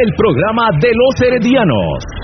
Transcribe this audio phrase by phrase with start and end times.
[0.00, 2.19] el programa de los heredianos.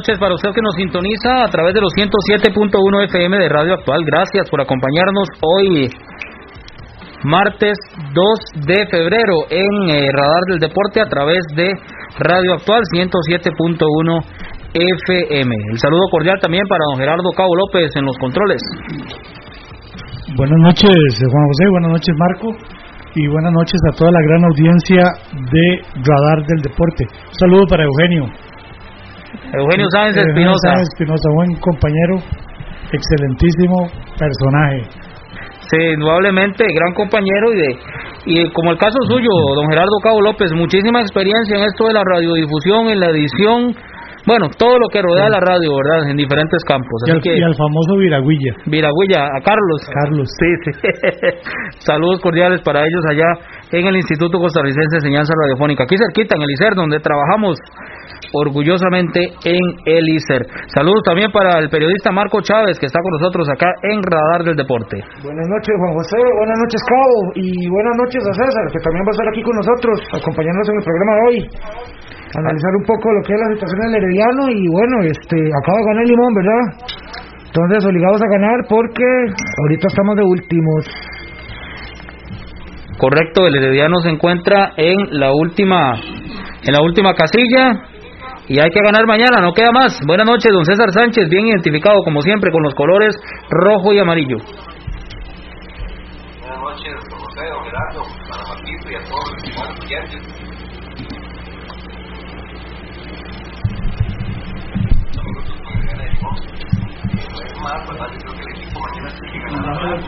[0.00, 4.00] Noches para usted que nos sintoniza a través de los 107.1 FM de Radio Actual.
[4.06, 5.90] Gracias por acompañarnos hoy,
[7.24, 7.76] martes
[8.08, 11.76] 2 de febrero, en eh, Radar del Deporte a través de
[12.16, 14.24] Radio Actual 107.1
[14.72, 15.56] FM.
[15.70, 18.62] El saludo cordial también para don Gerardo Cabo López en los controles.
[20.34, 20.96] Buenas noches,
[21.28, 22.48] Juan José, buenas noches, Marco,
[23.16, 25.02] y buenas noches a toda la gran audiencia
[25.52, 25.66] de
[26.08, 27.04] Radar del Deporte.
[27.04, 28.39] Un saludo para Eugenio.
[29.52, 30.62] Eugenio Sáenz Espinosa.
[30.62, 32.22] Sáenz Espinosa, buen compañero,
[32.92, 34.86] excelentísimo personaje.
[35.70, 37.78] Sí, indudablemente, gran compañero y de
[38.26, 42.04] y como el caso suyo, don Gerardo Cabo López, muchísima experiencia en esto de la
[42.04, 43.74] radiodifusión, en la edición,
[44.26, 46.10] bueno, todo lo que rodea la radio, ¿verdad?
[46.10, 47.02] En diferentes campos.
[47.06, 48.52] Y Así al, que y al famoso Viragüilla.
[48.66, 49.80] Viragüilla, a Carlos.
[49.88, 50.28] Carlos.
[50.38, 50.70] Sí, sí.
[51.78, 53.26] Saludos cordiales para ellos allá
[53.72, 57.58] en el Instituto Costarricense de Enseñanza Radiofónica, aquí cerquita en el ICER, donde trabajamos
[58.32, 60.46] orgullosamente en el ICER.
[60.74, 64.56] Saludos también para el periodista Marco Chávez, que está con nosotros acá en Radar del
[64.56, 65.02] Deporte.
[65.22, 66.18] Buenas noches, Juan José.
[66.38, 67.18] Buenas noches, Cabo.
[67.34, 70.76] Y buenas noches a César, que también va a estar aquí con nosotros, acompañándonos en
[70.76, 71.36] el programa de hoy.
[72.30, 74.42] Analizar un poco lo que es la situación del Herediano.
[74.50, 76.64] Y bueno, este acaba de ganar Limón, ¿verdad?
[77.50, 79.06] Entonces, obligados a ganar porque
[79.66, 80.86] ahorita estamos de últimos.
[82.98, 85.94] Correcto, el Herediano se encuentra en la última
[86.62, 87.89] en la última casilla
[88.50, 89.96] y hay que ganar mañana, no queda más.
[90.04, 93.14] Buenas noches, don César Sánchez, bien identificado como siempre con los colores
[93.48, 94.38] rojo y amarillo.
[96.40, 100.20] Buenas noches, don José, don Gerardo, para Marquito y a todos los estimados oyentes.
[105.14, 106.34] Son minutos con el gana de Limón.
[107.30, 108.08] No es más, ¿verdad?
[108.10, 109.78] Yo creo que el equipo mañana tiene que ganar.
[109.78, 110.02] No es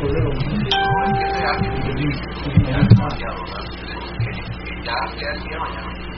[1.16, 1.54] que sea
[4.82, 4.98] ya
[5.48, 6.11] ya mañana.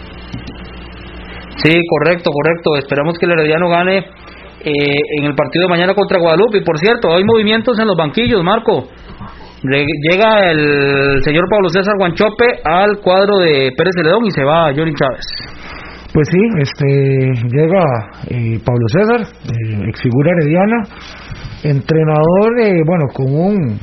[1.56, 2.76] Sí, correcto, correcto.
[2.76, 6.58] Esperamos que el Herediano gane eh, en el partido de mañana contra Guadalupe.
[6.58, 8.88] Y por cierto, hay movimientos en los banquillos, Marco.
[9.66, 14.92] Llega el señor Pablo César Guanchope al cuadro de Pérez Celedón y se va Johnny
[14.94, 15.24] Chávez.
[16.12, 16.86] Pues sí, este
[17.50, 17.82] llega
[18.28, 20.76] eh, Pablo César, eh, ex figura herediana,
[21.64, 23.78] entrenador, eh, bueno, con un,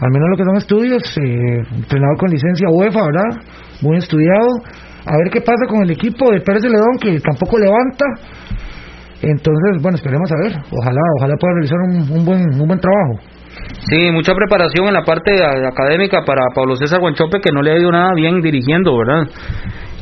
[0.00, 3.42] al menos lo que son estudios, eh, entrenador con licencia UEFA, ¿verdad?
[3.82, 4.46] Muy estudiado.
[5.06, 8.04] A ver qué pasa con el equipo de Pérez Celedón, que tampoco levanta.
[9.22, 10.52] Entonces, bueno, esperemos a ver.
[10.70, 13.20] Ojalá, ojalá pueda realizar un, un buen, un buen trabajo.
[13.88, 17.78] Sí, mucha preparación en la parte académica para Pablo César Guanchope, que no le ha
[17.78, 19.28] ido nada bien dirigiendo, ¿verdad?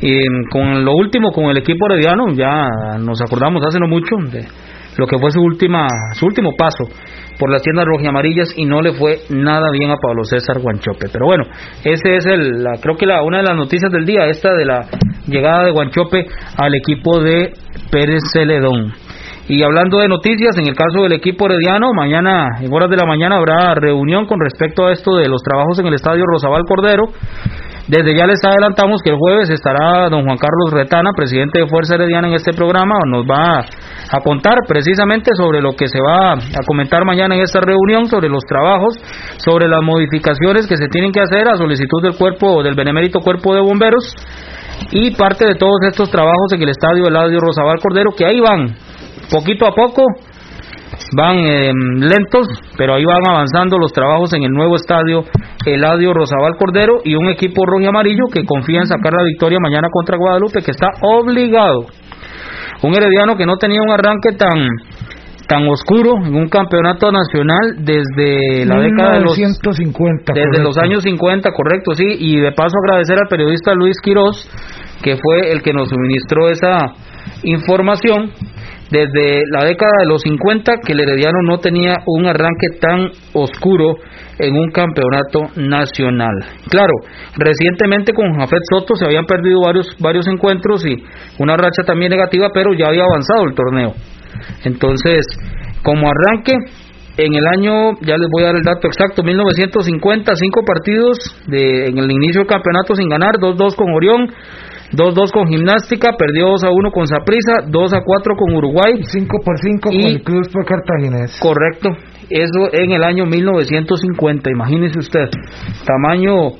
[0.01, 4.15] Y mm, con lo último, con el equipo herediano, ya nos acordamos hace no mucho
[4.31, 4.45] de
[4.97, 6.85] lo que fue su última su último paso
[7.39, 11.07] por las tiendas rojiamarillas y no le fue nada bien a Pablo César Guanchope.
[11.11, 11.43] Pero bueno,
[11.83, 14.65] ese es el, la, creo que la, una de las noticias del día, esta de
[14.65, 14.87] la
[15.27, 16.25] llegada de Guanchope
[16.57, 17.53] al equipo de
[17.91, 18.93] Pérez Celedón.
[19.47, 23.05] Y hablando de noticias, en el caso del equipo herediano, mañana, en horas de la
[23.05, 27.03] mañana, habrá reunión con respecto a esto de los trabajos en el estadio Rosabal Cordero.
[27.87, 31.93] Desde ya les adelantamos que el jueves estará don Juan Carlos Retana, presidente de Fuerza
[31.93, 36.65] Herediana en este programa, nos va a contar precisamente sobre lo que se va a
[36.65, 38.97] comentar mañana en esta reunión, sobre los trabajos,
[39.37, 43.53] sobre las modificaciones que se tienen que hacer a solicitud del cuerpo del benemérito cuerpo
[43.53, 44.15] de bomberos.
[44.91, 48.75] Y parte de todos estos trabajos en el estadio Eladio Rosabal Cordero que ahí van
[49.29, 50.03] poquito a poco
[51.15, 52.47] van eh, lentos,
[52.77, 55.23] pero ahí van avanzando los trabajos en el nuevo estadio
[55.65, 59.59] Eladio Rosabal Cordero y un equipo rojo y amarillo que confía en sacar la victoria
[59.59, 61.85] mañana contra Guadalupe, que está obligado.
[62.83, 64.67] Un Herediano que no tenía un arranque tan
[65.47, 70.63] tan oscuro en un campeonato nacional desde la década de los 1950, desde correcto.
[70.63, 74.49] los años 50, correcto, sí, y de paso agradecer al periodista Luis Quiroz
[75.03, 76.77] que fue el que nos suministró esa
[77.43, 78.31] información
[78.95, 83.95] desde la década de los 50 que el Herediano no tenía un arranque tan oscuro
[84.39, 86.33] en un campeonato nacional.
[86.69, 86.93] Claro,
[87.35, 91.03] recientemente con Jafet Soto se habían perdido varios varios encuentros y
[91.39, 93.93] una racha también negativa, pero ya había avanzado el torneo.
[94.63, 95.25] Entonces,
[95.83, 96.53] como arranque,
[97.17, 101.87] en el año, ya les voy a dar el dato exacto, 1950, cinco partidos de,
[101.87, 104.27] en el inicio del campeonato sin ganar, 2-2 con Orión,
[104.93, 110.11] 2-2 con Gimnástica, perdió 2-1 con Saprissa, 2-4 con Uruguay, 5 por 5 Y- con
[110.11, 111.39] el Club Sport Cartaginés.
[111.39, 111.89] correcto,
[112.29, 115.29] eso en el año 1950, imagínese usted,
[115.85, 116.51] tamaño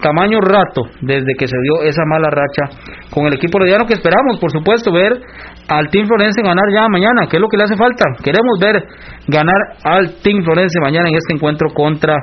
[0.00, 2.70] tamaño rato desde que se dio esa mala racha
[3.10, 5.20] con el equipo herediano que esperamos, por supuesto, ver
[5.68, 8.04] al Team Florense ganar ya mañana, que es lo que le hace falta.
[8.22, 8.80] Queremos ver
[9.26, 12.14] ganar al Team Florense mañana en este encuentro contra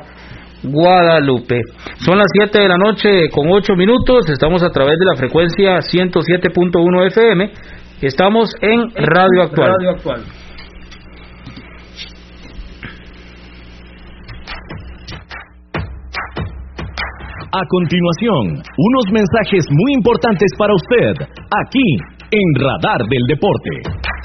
[0.71, 1.61] Guadalupe.
[1.97, 5.77] Son las 7 de la noche con 8 minutos, estamos a través de la frecuencia
[5.79, 7.51] 107.1 FM,
[8.01, 10.23] estamos en Radio Actual.
[17.57, 21.25] A continuación, unos mensajes muy importantes para usted,
[21.63, 21.95] aquí
[22.31, 24.24] en Radar del Deporte.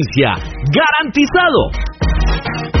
[0.71, 2.80] ¡Garantizado!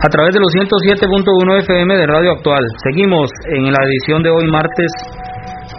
[0.00, 2.62] A través de los 107.1 FM de Radio Actual.
[2.86, 4.86] Seguimos en la edición de hoy martes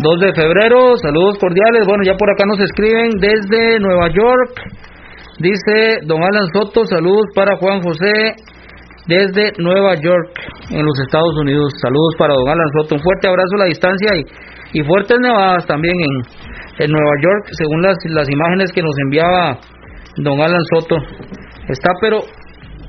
[0.04, 1.88] 2 de febrero, saludos cordiales.
[1.88, 4.60] Bueno, ya por acá nos escriben desde Nueva York.
[5.40, 8.36] Dice don Alan Soto, saludos para Juan José
[9.08, 10.36] desde Nueva York,
[10.70, 11.72] en los Estados Unidos.
[11.82, 12.96] Saludos para don Alan Soto.
[12.96, 17.56] Un fuerte abrazo a la distancia y, y fuertes nevadas también en, en Nueva York,
[17.56, 19.58] según las, las imágenes que nos enviaba
[20.18, 20.98] don Alan Soto.
[21.70, 22.20] Está pero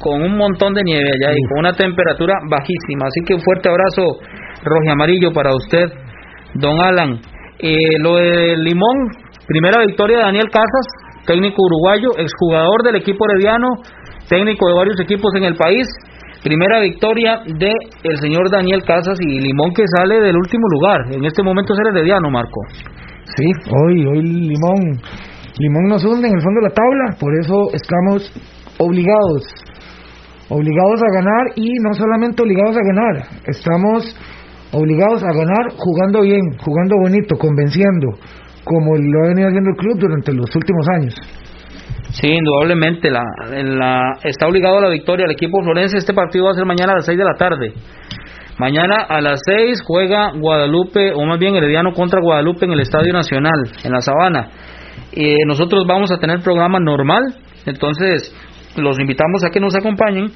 [0.00, 3.06] con un montón de nieve allá y con una temperatura bajísima.
[3.06, 4.02] Así que un fuerte abrazo
[4.64, 5.86] rojo y amarillo para usted,
[6.54, 7.20] don Alan.
[7.58, 9.08] Eh, lo de Limón,
[9.46, 10.86] primera victoria de Daniel Casas,
[11.26, 13.68] técnico uruguayo, exjugador del equipo herediano,
[14.28, 15.86] técnico de varios equipos en el país.
[16.42, 17.70] Primera victoria de
[18.02, 21.00] el señor Daniel Casas y Limón que sale del último lugar.
[21.12, 22.60] En este momento es el herediano, Marco.
[23.36, 24.98] Sí, hoy, hoy Limón,
[25.58, 28.32] Limón nos hunde en el fondo de la tabla, por eso estamos
[28.78, 29.44] obligados,
[30.50, 34.16] obligados a ganar y no solamente obligados a ganar, estamos
[34.72, 38.08] obligados a ganar jugando bien, jugando bonito, convenciendo,
[38.64, 41.14] como lo ha venido haciendo el club durante los últimos años.
[42.12, 43.22] Sí, indudablemente la,
[44.24, 45.96] está obligado a la victoria el equipo florense.
[45.96, 47.72] Este partido va a ser mañana a las 6 de la tarde.
[48.58, 53.12] Mañana a las 6 juega Guadalupe, o más bien Herediano contra Guadalupe en el Estadio
[53.12, 54.50] Nacional, en la Sabana.
[55.12, 58.34] Eh, nosotros vamos a tener programa normal, entonces
[58.76, 60.32] los invitamos a que nos acompañen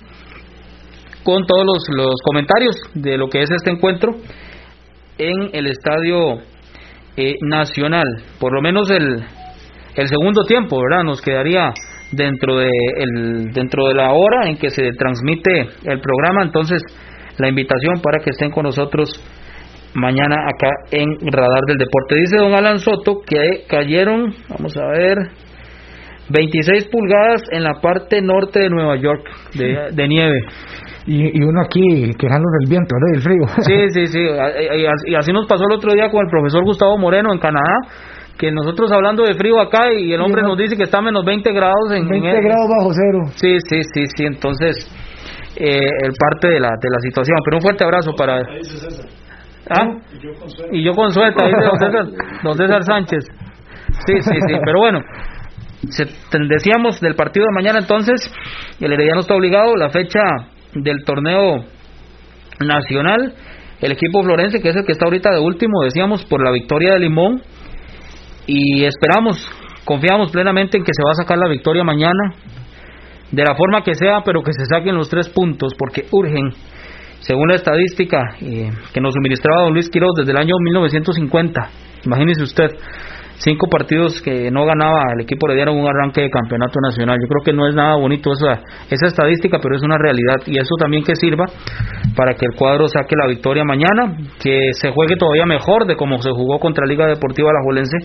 [1.22, 4.12] con todos los, los comentarios de lo que es este encuentro
[5.18, 6.40] en el Estadio
[7.16, 8.06] eh, Nacional.
[8.38, 9.24] Por lo menos el,
[9.94, 11.04] el segundo tiempo, ¿verdad?
[11.04, 11.72] Nos quedaría
[12.12, 16.42] dentro de, el, dentro de la hora en que se transmite el programa.
[16.42, 16.82] Entonces,
[17.38, 19.08] la invitación para que estén con nosotros
[19.94, 22.16] mañana acá en Radar del Deporte.
[22.16, 25.18] Dice don Alan Soto que cayeron, vamos a ver,
[26.30, 29.22] 26 pulgadas en la parte norte de Nueva York
[29.54, 30.40] de, de nieve.
[31.06, 31.80] Y, y, uno aquí
[32.18, 33.12] quejando del viento, ¿no?
[33.12, 33.44] del frío.
[33.60, 34.26] Sí, sí, sí.
[35.06, 37.76] Y así nos pasó el otro día con el profesor Gustavo Moreno en Canadá,
[38.38, 41.24] que nosotros hablando de frío acá y el hombre nos dice que está a menos
[41.24, 43.20] 20 grados en 20 grados bajo cero.
[43.34, 44.24] Sí, sí, sí, sí.
[44.24, 44.90] Entonces,
[45.56, 47.38] eh, el parte de la, de la situación.
[47.44, 48.40] Pero un fuerte abrazo para.
[49.70, 49.88] ¿Ah?
[50.72, 52.06] Y yo con suerte, dice don César,
[52.42, 53.24] don César Sánchez.
[54.06, 54.54] Sí, sí, sí.
[54.64, 55.00] Pero bueno,
[55.90, 56.04] se,
[56.48, 58.32] decíamos del partido de mañana entonces,
[58.80, 60.20] el Herediano está obligado, la fecha
[60.74, 61.64] del torneo
[62.60, 63.34] nacional,
[63.80, 66.94] el equipo florense, que es el que está ahorita de último, decíamos, por la victoria
[66.94, 67.42] de Limón,
[68.46, 69.48] y esperamos,
[69.84, 72.34] confiamos plenamente en que se va a sacar la victoria mañana,
[73.30, 76.50] de la forma que sea, pero que se saquen los tres puntos, porque urgen,
[77.20, 81.60] según la estadística eh, que nos suministraba don Luis Quiroz desde el año 1950,
[82.04, 82.70] imagínese usted,
[83.38, 87.18] cinco partidos que no ganaba el equipo le dieron un arranque de campeonato nacional.
[87.20, 88.60] Yo creo que no es nada bonito esa,
[88.90, 91.46] esa estadística, pero es una realidad y eso también que sirva
[92.16, 96.20] para que el cuadro saque la victoria mañana, que se juegue todavía mejor de como
[96.22, 97.98] se jugó contra Liga Deportiva Alajuelense,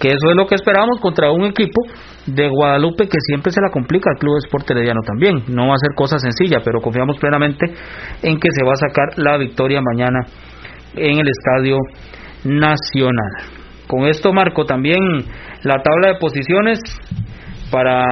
[0.00, 1.82] que eso es lo que esperamos contra un equipo
[2.26, 5.44] de Guadalupe que siempre se la complica al Club Sport Herediano también.
[5.48, 7.66] No va a ser cosa sencilla, pero confiamos plenamente
[8.22, 10.20] en que se va a sacar la victoria mañana
[10.96, 11.78] en el Estadio
[12.44, 13.63] Nacional.
[13.86, 14.98] Con esto marco también
[15.62, 16.80] la tabla de posiciones
[17.70, 18.06] para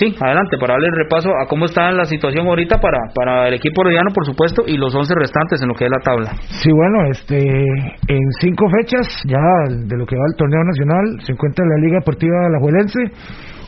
[0.00, 3.54] Sí, adelante, para darle el repaso a cómo está la situación ahorita para, para el
[3.54, 6.30] equipo herediano, por supuesto, y los 11 restantes en lo que es la tabla.
[6.48, 11.32] Sí, bueno, este, en cinco fechas ya de lo que va el torneo nacional se
[11.32, 13.12] encuentra la Liga Deportiva Alajuelense,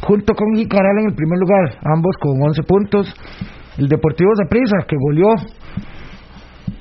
[0.01, 3.15] junto con Jicaral en el primer lugar, ambos con 11 puntos.
[3.77, 5.35] El Deportivo Zaprisa, que goleó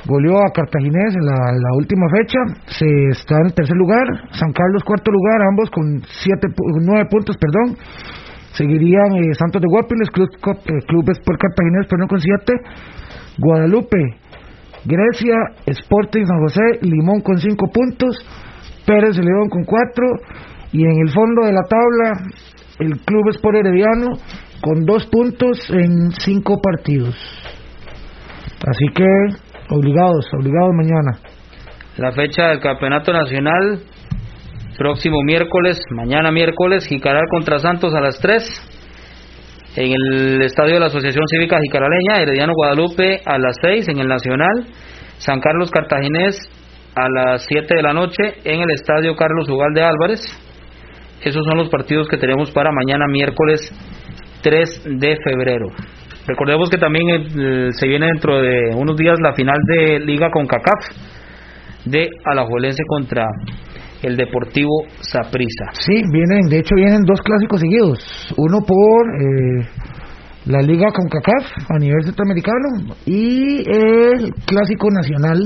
[0.06, 5.12] goleó a Cartaginés en la, última fecha, se está en tercer lugar, San Carlos cuarto
[5.12, 6.48] lugar, ambos con siete,
[6.82, 7.78] nueve puntos, perdón.
[8.54, 10.28] Seguirían eh, Santos de Guapiles, Club,
[10.66, 12.54] eh, Clubes Cartaginés, perdón, con siete.
[13.38, 13.98] Guadalupe,
[14.86, 18.18] Grecia, Sporting San José, Limón con cinco puntos,
[18.86, 20.06] Pérez de León con cuatro,
[20.74, 22.12] y en el fondo de la tabla,
[22.80, 24.08] el Club Sport Herediano
[24.62, 27.16] con dos puntos en cinco partidos.
[28.68, 31.18] Así que Obligados, obligados mañana.
[31.96, 33.80] La fecha del campeonato nacional,
[34.78, 38.44] próximo miércoles, mañana miércoles, Jicaral contra Santos a las 3,
[39.78, 44.10] en el estadio de la Asociación Cívica Jicaraleña, Herediano Guadalupe a las 6 en el
[44.10, 44.68] Nacional,
[45.20, 46.38] San Carlos Cartaginés
[46.94, 50.20] a las 7 de la noche en el estadio Carlos Ugalde Álvarez.
[51.24, 53.74] Esos son los partidos que tenemos para mañana miércoles
[54.42, 55.68] 3 de febrero.
[56.28, 60.46] Recordemos que también eh, se viene dentro de unos días la final de Liga con
[60.46, 60.86] CACAF
[61.86, 63.28] de Alajuelense contra
[64.04, 65.66] el Deportivo Saprissa.
[65.74, 69.68] Sí, vienen, de hecho vienen dos clásicos seguidos, uno por eh,
[70.46, 75.38] la Liga con CACAF a nivel centroamericano y el clásico nacional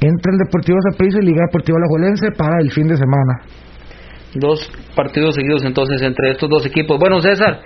[0.00, 3.42] entre el Deportivo Saprissa y Liga Deportiva Alajuelense para el fin de semana.
[4.34, 6.98] Dos partidos seguidos entonces entre estos dos equipos.
[6.98, 7.60] Bueno, César,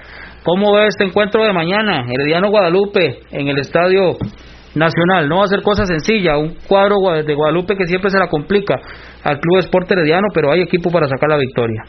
[0.44, 2.04] ¿cómo ve este encuentro de mañana?
[2.10, 4.16] Herediano Guadalupe en el Estadio
[4.74, 5.28] Nacional.
[5.28, 8.76] No va a ser cosa sencilla, un cuadro de Guadalupe que siempre se la complica
[9.24, 11.82] al Club Esporte Herediano, pero hay equipo para sacar la victoria.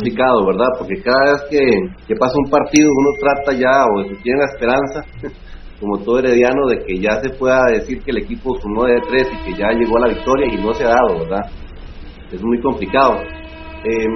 [0.00, 0.68] complicado, ¿verdad?
[0.78, 5.04] Porque cada vez que, pasa un partido uno trata ya o tiene la esperanza,
[5.80, 9.28] como todo herediano, de que ya se pueda decir que el equipo sumó de tres
[9.32, 11.50] y que ya llegó a la victoria y no se ha dado, ¿verdad?
[12.32, 13.20] Es muy complicado.
[13.84, 14.06] Eh,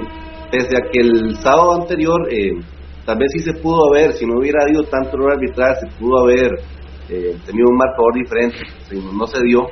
[0.55, 2.51] pese a que el sábado anterior eh,
[3.05, 6.19] tal vez sí se pudo haber, si no hubiera habido tanto error arbitral, se pudo
[6.23, 6.51] haber
[7.09, 8.57] eh, tenido un marcador diferente,
[9.13, 9.67] no se dio.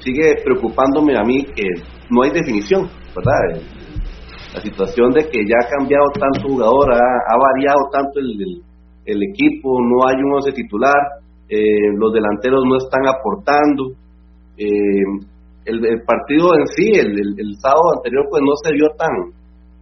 [0.00, 1.64] sigue preocupándome a mí que
[2.10, 3.62] no hay definición, ¿verdad?
[4.54, 8.62] la situación de que ya ha cambiado tanto jugador, ha, variado tanto el,
[9.04, 10.96] el, equipo, no hay un once titular,
[11.48, 13.92] eh, los delanteros no están aportando.
[14.56, 15.04] Eh,
[15.66, 19.14] el, partido en sí, el, el, sábado anterior, pues no se vio tan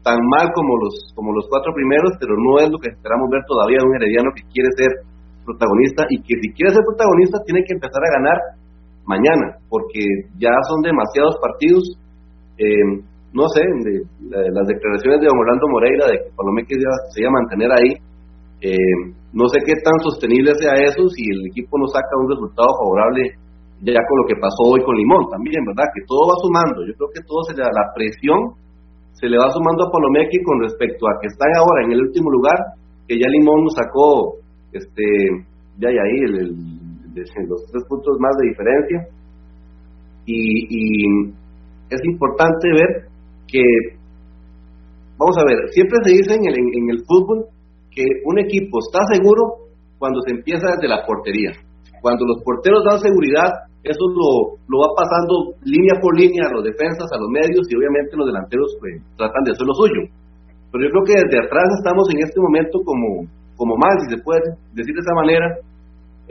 [0.03, 3.41] tan mal como los como los cuatro primeros, pero no es lo que esperamos ver
[3.49, 4.91] todavía de un herediano que quiere ser
[5.45, 8.38] protagonista y que si quiere ser protagonista tiene que empezar a ganar
[9.07, 10.00] mañana, porque
[10.37, 11.97] ya son demasiados partidos.
[12.59, 17.29] Eh, no sé, de, las declaraciones de don Orlando Moreira de que Palomé se iba
[17.29, 17.91] a mantener ahí,
[18.62, 22.71] eh, no sé qué tan sostenible sea eso si el equipo no saca un resultado
[22.79, 23.35] favorable
[23.93, 25.93] ya con lo que pasó hoy con Limón también, ¿verdad?
[25.93, 28.57] Que todo va sumando, yo creo que todo se le da, la presión
[29.12, 32.31] se le va sumando a Palomeque con respecto a que están ahora en el último
[32.31, 32.57] lugar,
[33.07, 34.41] que ya Limón nos sacó,
[34.73, 35.05] este,
[35.79, 36.17] ya y ahí
[37.47, 38.99] los tres puntos más de diferencia,
[40.26, 41.35] y, y
[41.91, 43.09] es importante ver
[43.47, 43.62] que,
[45.19, 47.47] vamos a ver, siempre se dice en el, en, el fútbol
[47.91, 51.53] que un equipo está seguro cuando se empieza desde la portería.
[52.00, 56.64] Cuando los porteros dan seguridad, eso lo, lo va pasando línea por línea a los
[56.64, 60.03] defensas, a los medios y obviamente los delanteros pues, tratan de hacer lo suyo.
[60.73, 63.28] Pero yo creo que desde atrás estamos en este momento como,
[63.61, 64.41] como mal, si se puede
[64.73, 65.47] decir de esa manera.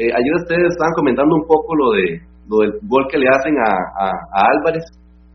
[0.02, 3.54] Eh, ayer ustedes estaban comentando un poco lo de lo del gol que le hacen
[3.56, 4.10] a,
[4.58, 4.84] Álvarez.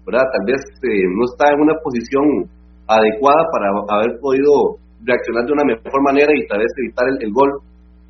[0.04, 2.50] Tal vez eh, no está en una posición
[2.88, 7.48] adecuada para haber podido reaccionar de una mejor manera y tal vez evitar el, gol.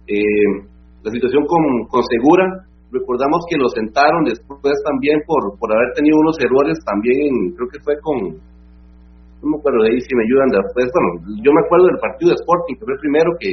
[0.09, 0.65] Eh,
[1.03, 6.37] la situación con Segura, recordamos que lo sentaron después también por, por haber tenido unos
[6.41, 10.87] errores también, creo que fue con, no me acuerdo de ahí si me ayudan después,
[10.93, 11.09] bueno,
[11.45, 13.51] yo me acuerdo del partido de Sporting, que fue el primero que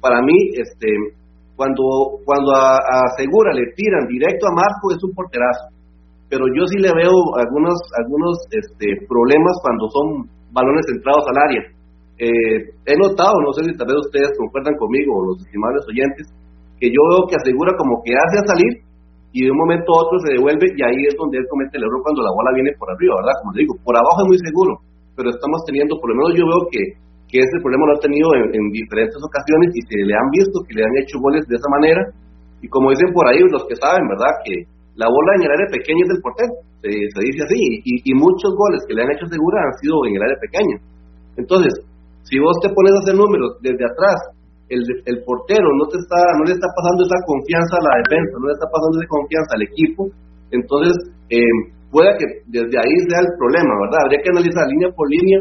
[0.00, 0.88] para mí, este,
[1.56, 5.74] cuando, cuando a, a Segura le tiran directo a Marco es un porterazo
[6.34, 10.06] pero yo sí le veo algunos algunos este, problemas cuando son
[10.50, 11.62] balones centrados al área.
[12.18, 16.26] Eh, he notado, no sé si tal vez ustedes concuerdan conmigo o los estimables oyentes,
[16.80, 18.72] que yo veo que asegura como que hace a salir
[19.34, 21.86] y de un momento a otro se devuelve y ahí es donde él comete el
[21.86, 23.36] error cuando la bola viene por arriba, ¿verdad?
[23.42, 24.72] Como le digo, por abajo es muy seguro,
[25.18, 26.82] pero estamos teniendo, por lo menos yo veo que,
[27.26, 30.62] que ese problema lo ha tenido en, en diferentes ocasiones y se le han visto
[30.62, 32.02] que le han hecho goles de esa manera
[32.64, 34.40] y como dicen por ahí los que saben, ¿verdad?
[34.40, 34.64] Que
[34.96, 38.80] la bola en el área pequeña es del portero, se, dice así, y, muchos goles
[38.86, 40.76] que le han hecho segura han sido en el área pequeña.
[41.36, 41.72] Entonces,
[42.24, 44.16] si vos te pones a hacer números desde atrás,
[44.68, 48.32] el, el portero no te está no le está pasando esa confianza a la defensa,
[48.40, 50.00] no le está pasando esa confianza al equipo,
[50.50, 50.94] entonces
[51.28, 51.58] eh,
[51.92, 54.00] puede que desde ahí sea el problema, ¿verdad?
[54.08, 55.40] Habría que analizar línea por línea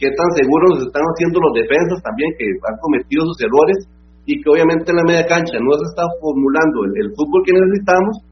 [0.00, 3.78] qué tan seguros están haciendo los defensas también que han cometido sus errores
[4.24, 8.24] y que obviamente en la media cancha no se está formulando el fútbol que necesitamos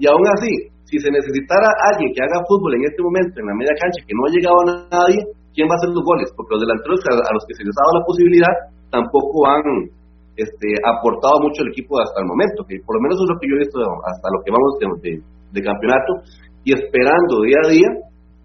[0.00, 3.56] y aún así, si se necesitara alguien que haga fútbol en este momento en la
[3.56, 5.20] media cancha que no ha llegado a nadie,
[5.52, 6.32] ¿quién va a hacer los goles?
[6.32, 8.54] Porque los delanteros a los que se les ha dado la posibilidad
[8.90, 9.90] tampoco han
[10.36, 13.48] este, aportado mucho el equipo hasta el momento, que por lo menos es lo que
[13.48, 14.70] yo he visto hasta lo que vamos
[15.02, 16.22] de, campeonato
[16.64, 17.90] y esperando día a día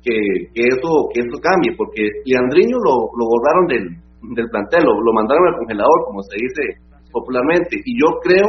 [0.01, 0.15] que,
[0.53, 3.85] eso que eso cambie, porque Leandriño lo, lo borraron del,
[4.35, 6.81] del plantel, lo, lo mandaron al congelador, como se dice
[7.11, 8.47] popularmente, y yo creo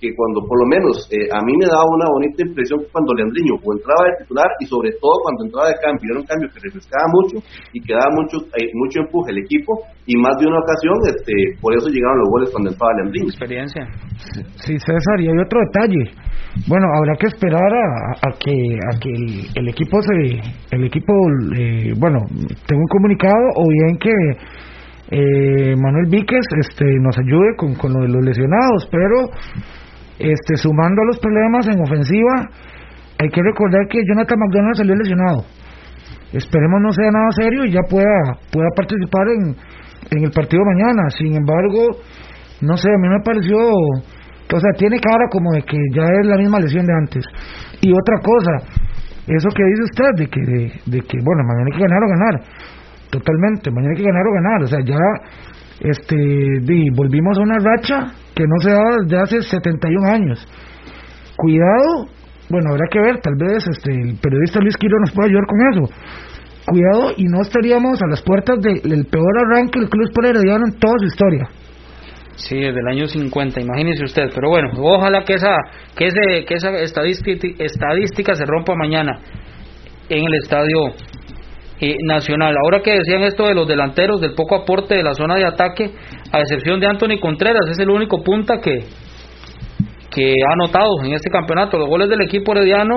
[0.00, 3.60] que cuando por lo menos eh, a mí me daba una bonita impresión cuando Leandriño
[3.60, 7.04] entraba de titular y sobre todo cuando entraba de cambio, era un cambio que refrescaba
[7.12, 7.36] mucho
[7.76, 11.34] y que daba mucho eh, mucho empuje al equipo y más de una ocasión este
[11.60, 13.28] por eso llegaron los goles cuando entraba Leandriño.
[13.28, 13.84] Experiencia.
[14.64, 16.16] Sí, César, y hay otro detalle.
[16.66, 19.12] Bueno, habrá que esperar a, que a que
[19.54, 20.40] el, equipo se
[20.76, 21.12] el equipo
[21.56, 22.18] eh, bueno,
[22.66, 24.10] tenga un comunicado o bien que
[25.76, 29.30] Manuel Víquez este, nos ayude con, con lo de los lesionados, pero
[30.20, 32.48] este, sumando a los problemas en ofensiva,
[33.18, 35.44] hay que recordar que Jonathan McDonald salió lesionado.
[36.32, 39.56] Esperemos no sea nada serio y ya pueda, pueda participar en,
[40.10, 41.10] en el partido mañana.
[41.10, 41.98] Sin embargo,
[42.60, 43.58] no sé, a mí me pareció
[44.52, 47.24] o sea, tiene cara como de que ya es la misma lesión de antes.
[47.80, 48.66] Y otra cosa,
[49.26, 50.40] eso que dice usted, de que,
[50.86, 52.34] de, que bueno, mañana hay que ganar o ganar,
[53.10, 54.98] totalmente, mañana hay que ganar o ganar, o sea, ya
[55.80, 56.16] este
[56.94, 60.48] volvimos a una racha que no se daba desde hace 71 años.
[61.36, 62.08] Cuidado,
[62.48, 65.58] bueno, habrá que ver, tal vez este el periodista Luis Quiro nos pueda ayudar con
[65.68, 65.94] eso.
[66.66, 70.78] Cuidado y no estaríamos a las puertas del peor arranque del Club Sport Herediano en
[70.78, 71.48] toda su historia.
[72.36, 74.30] Sí, desde el año 50, imagínese usted.
[74.34, 75.54] Pero bueno, ojalá que esa,
[75.96, 79.20] que ese, que esa estadística, estadística se rompa mañana
[80.08, 80.78] en el estadio
[81.80, 82.54] eh, nacional.
[82.62, 85.90] Ahora que decían esto de los delanteros, del poco aporte de la zona de ataque,
[86.32, 88.84] a excepción de Anthony Contreras, es el único punta que,
[90.10, 91.78] que ha anotado en este campeonato.
[91.78, 92.94] Los goles del equipo herediano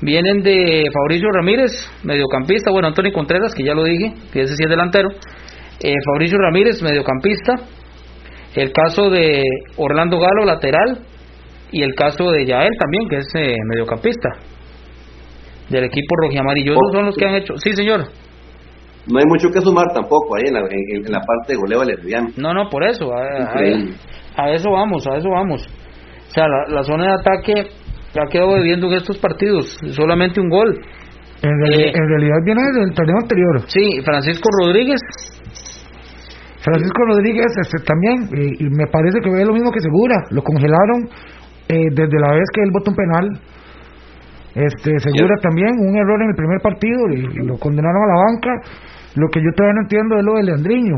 [0.00, 2.70] vienen de Fabricio Ramírez, mediocampista.
[2.70, 5.10] Bueno, Anthony Contreras, que ya lo dije, que ese sí es delantero.
[5.80, 7.54] Eh, Fabricio Ramírez, mediocampista
[8.54, 9.42] el caso de
[9.76, 11.00] Orlando Galo, lateral,
[11.72, 14.53] y el caso de Yael también, que es eh, mediocampista
[15.68, 16.72] del equipo rojiamarillo.
[16.72, 17.56] Esos son los que han hecho.
[17.56, 18.04] Sí, señor.
[19.06, 22.28] No hay mucho que sumar tampoco ahí en la, en, la parte de goleo valeriano.
[22.36, 23.12] No, no, por eso.
[23.14, 25.66] A, eso vamos, a eso vamos.
[26.28, 27.70] O sea, la, zona de ataque
[28.18, 29.76] ha quedado debiendo en estos partidos.
[29.90, 30.74] Solamente un gol.
[31.42, 33.60] En, eh, en realidad viene del torneo anterior.
[33.66, 35.00] Sí, Francisco Rodríguez
[36.64, 38.26] Francisco Rodríguez este, también,
[38.58, 41.10] y me parece que ve lo mismo que Segura, lo congelaron
[41.68, 43.28] eh, desde la vez que él votó un penal.
[44.54, 48.50] Este, Segura también, un error en el primer partido, y, lo condenaron a la banca.
[49.16, 50.96] Lo que yo todavía no entiendo es lo de Leandriño.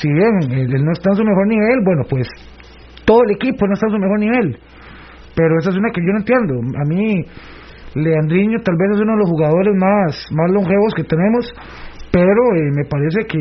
[0.00, 2.26] Si bien él no está en su mejor nivel, bueno, pues
[3.04, 4.58] todo el equipo no está en su mejor nivel.
[5.34, 6.54] Pero esa es una que yo no entiendo.
[6.78, 7.24] A mí,
[7.94, 11.46] Leandriño tal vez es uno de los jugadores más, más longevos que tenemos,
[12.10, 13.38] pero eh, me parece que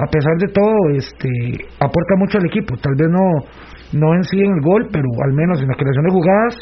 [0.00, 1.28] a pesar de todo, este,
[1.78, 2.74] aporta mucho al equipo.
[2.80, 3.20] Tal vez no,
[3.92, 6.54] no en sí en el gol, pero al menos en la creación de jugadas,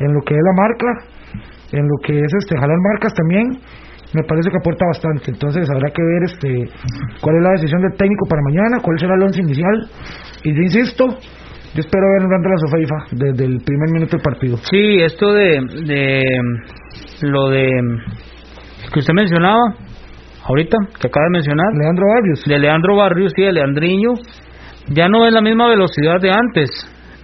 [0.00, 1.15] en lo que es la marca,
[1.72, 3.58] en lo que es este jalar marcas también,
[4.14, 5.30] me parece que aporta bastante.
[5.30, 6.48] Entonces habrá que ver este
[7.20, 9.88] cuál es la decisión del técnico para mañana, cuál será el once inicial.
[10.44, 14.56] Y yo insisto, yo espero ver un la Sofeifa desde el primer minuto del partido.
[14.70, 16.22] Sí, esto de, de
[17.22, 17.70] lo de
[18.92, 19.74] que usted mencionaba,
[20.44, 21.66] ahorita, que acaba de mencionar.
[21.74, 22.44] Leandro Barrios.
[22.46, 24.12] De Leandro Barrios, sí, de Leandriño.
[24.88, 26.70] Ya no es la misma velocidad de antes,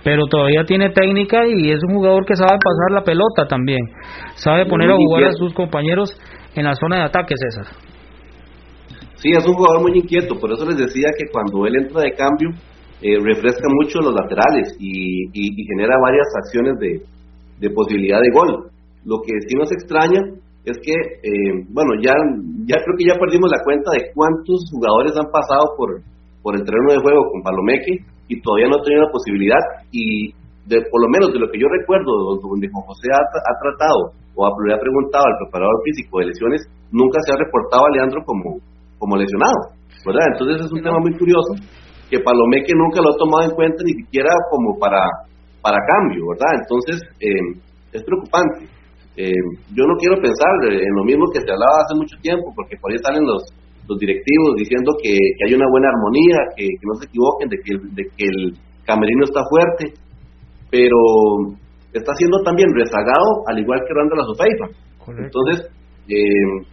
[0.05, 3.81] pero todavía tiene técnica y es un jugador que sabe pasar la pelota también.
[4.35, 6.17] Sabe poner a jugar a sus compañeros
[6.55, 7.67] en la zona de ataque, César.
[9.17, 12.13] Sí, es un jugador muy inquieto, por eso les decía que cuando él entra de
[12.13, 12.51] cambio,
[13.01, 15.31] eh, refresca mucho los laterales y,
[15.67, 17.03] genera varias acciones de,
[17.61, 18.71] de posibilidad de gol.
[19.05, 20.21] Lo que sí nos extraña
[20.65, 22.15] es que, eh, bueno, ya,
[22.67, 26.01] ya creo que ya perdimos la cuenta de cuántos jugadores han pasado por,
[26.43, 30.33] por el terreno de juego con Palomeque y todavía no han tenido la posibilidad y
[30.65, 34.49] de, por lo menos de lo que yo recuerdo, donde Juan José ha, tratado o
[34.65, 38.57] le ha preguntado al preparador físico de lesiones, nunca se ha reportado a Leandro como,
[38.97, 40.33] como lesionado, ¿verdad?
[40.33, 41.53] Entonces es un tema muy curioso
[42.09, 45.03] que Palomeque nunca lo ha tomado en cuenta ni siquiera como para,
[45.61, 46.65] para cambio, ¿verdad?
[46.65, 47.61] Entonces eh,
[47.93, 48.65] es preocupante.
[49.17, 49.45] Eh,
[49.77, 52.93] yo no quiero pensar en lo mismo que se hablaba hace mucho tiempo, porque por
[52.93, 53.45] ahí salen los,
[53.89, 57.95] los directivos diciendo que, hay una buena armonía, que, no se equivoquen, de que, el,
[57.95, 58.39] de que el
[58.85, 59.95] camerino está fuerte,
[60.71, 60.97] pero
[61.93, 64.67] está siendo también rezagado, al igual que Randall Azofeifa.
[65.19, 65.71] Entonces,
[66.09, 66.67] eh,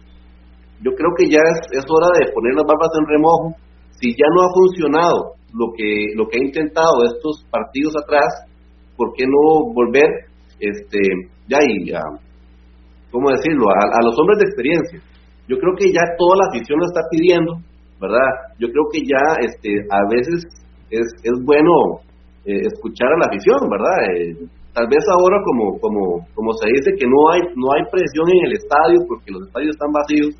[0.82, 3.56] yo creo que ya es, es hora de poner las barbas en remojo.
[4.00, 8.48] Si ya no ha funcionado lo que, lo que ha intentado estos partidos atrás,
[8.96, 10.08] ¿por qué no volver
[10.58, 10.98] este,
[11.48, 12.00] ya y a,
[13.10, 15.00] ¿cómo decirlo?, a, los hombres de experiencia.
[15.50, 17.58] Yo creo que ya toda la afición lo está pidiendo,
[17.98, 18.54] ¿verdad?
[18.62, 20.46] Yo creo que ya este, a veces
[20.94, 22.06] es, es bueno
[22.46, 23.98] eh, escuchar a la afición, ¿verdad?
[24.14, 28.30] Eh, tal vez ahora como, como, como se dice que no hay, no hay presión
[28.30, 30.38] en el estadio porque los estadios están vacíos,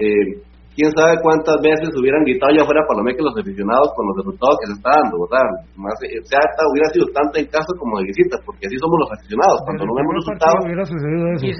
[0.00, 0.40] eh,
[0.78, 4.66] quién sabe cuántas veces hubieran gritado ya fuera que los aficionados con los resultados que
[4.70, 5.46] se está dando, ¿verdad?
[5.74, 9.10] Más, eh, sea, hubiera sido tanto en casa como de visita, porque así somos los
[9.10, 10.62] aficionados, cuando no vemos resultados.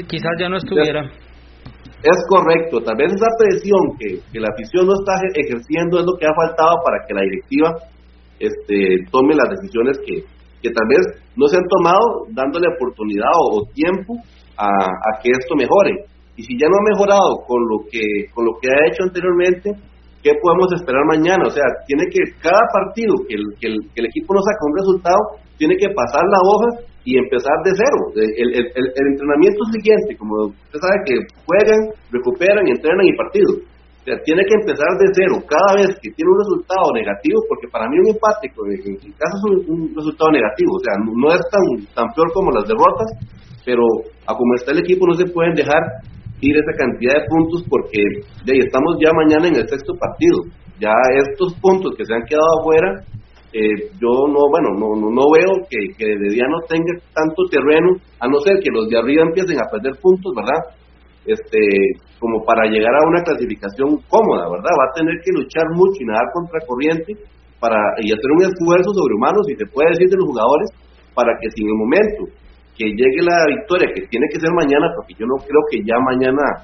[0.06, 1.02] Quizás ya no estuviera.
[2.02, 6.26] Es correcto, tal vez esa presión que, la afición no está ejerciendo es lo que
[6.26, 7.74] ha faltado para que la directiva
[8.38, 10.22] este, tome las decisiones que,
[10.70, 14.14] tal vez no se han tomado dándole oportunidad o, tiempo
[14.56, 16.06] a, a que esto mejore.
[16.36, 19.74] Y si ya no ha mejorado con lo que con lo que ha hecho anteriormente
[20.22, 24.34] qué podemos esperar mañana o sea tiene que cada partido que el, que el, equipo
[24.34, 25.20] no saca un resultado
[25.58, 26.68] tiene que pasar la hoja
[27.04, 27.98] y empezar de cero.
[28.14, 31.14] El, el, el entrenamiento siguiente como usted sabe que
[31.46, 31.80] juegan
[32.10, 33.52] recuperan entrenan y partido.
[34.04, 35.36] Sea, tiene que empezar de cero.
[35.44, 39.34] Cada vez que tiene un resultado negativo, porque para mí un empate en mi caso
[39.36, 43.08] es un, resultado negativo, o sea, no es tan, tan peor como las derrotas,
[43.68, 43.84] pero
[44.24, 45.82] a como está el equipo no se pueden dejar
[46.40, 48.00] ir esa cantidad de puntos porque
[48.46, 50.48] de ahí estamos ya mañana en el sexto partido.
[50.80, 50.94] Ya
[51.28, 53.02] estos puntos que se han quedado afuera,
[53.52, 58.38] eh, yo no, bueno, no, no, veo que, que no tenga tanto terreno, a no
[58.40, 60.76] ser que los de arriba empiecen a perder puntos, ¿verdad?
[61.24, 61.60] Este,
[62.18, 64.72] como para llegar a una clasificación cómoda, ¿verdad?
[64.76, 67.14] Va a tener que luchar mucho y nadar contra corriente
[67.60, 70.68] para, y hacer un esfuerzo sobrehumano, si se puede decir, de los jugadores,
[71.14, 72.22] para que si en el momento
[72.78, 75.98] que llegue la victoria, que tiene que ser mañana, porque yo no creo que ya
[75.98, 76.62] mañana,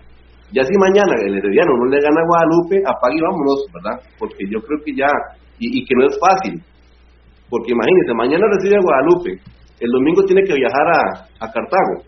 [0.55, 3.99] ya si mañana el Herediano no le gana a Guadalupe, apague y vámonos, ¿verdad?
[4.17, 5.11] Porque yo creo que ya,
[5.59, 6.63] y, que no es fácil,
[7.51, 9.41] porque imagínense, mañana recibe a Guadalupe,
[9.81, 12.05] el domingo tiene que viajar a, a Cartago,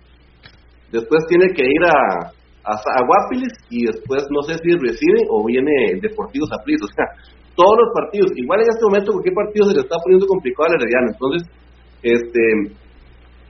[0.93, 2.33] después tiene que ir a,
[2.67, 6.85] a, Guapiles y después no sé si recibe o viene Deportivo Saprissa.
[6.85, 7.07] O sea,
[7.55, 10.83] todos los partidos, igual en este momento cualquier partido se le está poniendo complicado al
[10.83, 11.09] Herediano.
[11.15, 11.43] Entonces,
[12.03, 12.43] este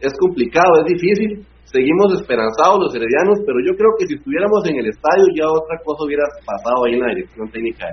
[0.00, 1.46] es complicado, es difícil.
[1.64, 5.76] Seguimos esperanzados los heredianos, pero yo creo que si estuviéramos en el estadio ya otra
[5.84, 7.90] cosa hubiera pasado ahí en la dirección técnica.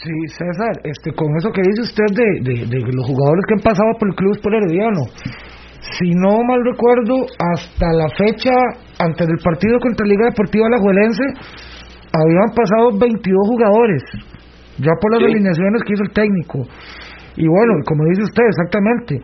[0.00, 3.92] Sí, César, este, con eso que dice usted de, de, los jugadores que han pasado
[4.00, 5.04] por el club por Herediano,
[5.92, 8.48] si no mal recuerdo, hasta la fecha,
[8.96, 11.24] antes del partido contra Liga Deportiva Alajuelense,
[12.16, 14.02] habían pasado 22 jugadores,
[14.80, 16.64] ya por las alineaciones que hizo el técnico.
[17.36, 19.20] Y bueno, como dice usted, exactamente,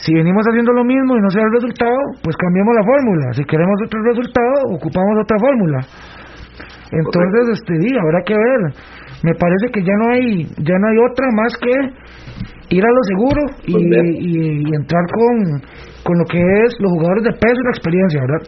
[0.00, 3.32] si venimos haciendo lo mismo y no se da el resultado, pues cambiamos la fórmula.
[3.36, 5.80] Si queremos otro resultado, ocupamos otra fórmula.
[6.88, 8.60] Entonces, este día habrá que ver.
[9.22, 11.72] Me parece que ya no hay ya no hay otra más que
[12.76, 15.60] ir a lo seguro y, entrar con,
[16.02, 18.42] con lo que es los jugadores de peso y la experiencia, ¿verdad?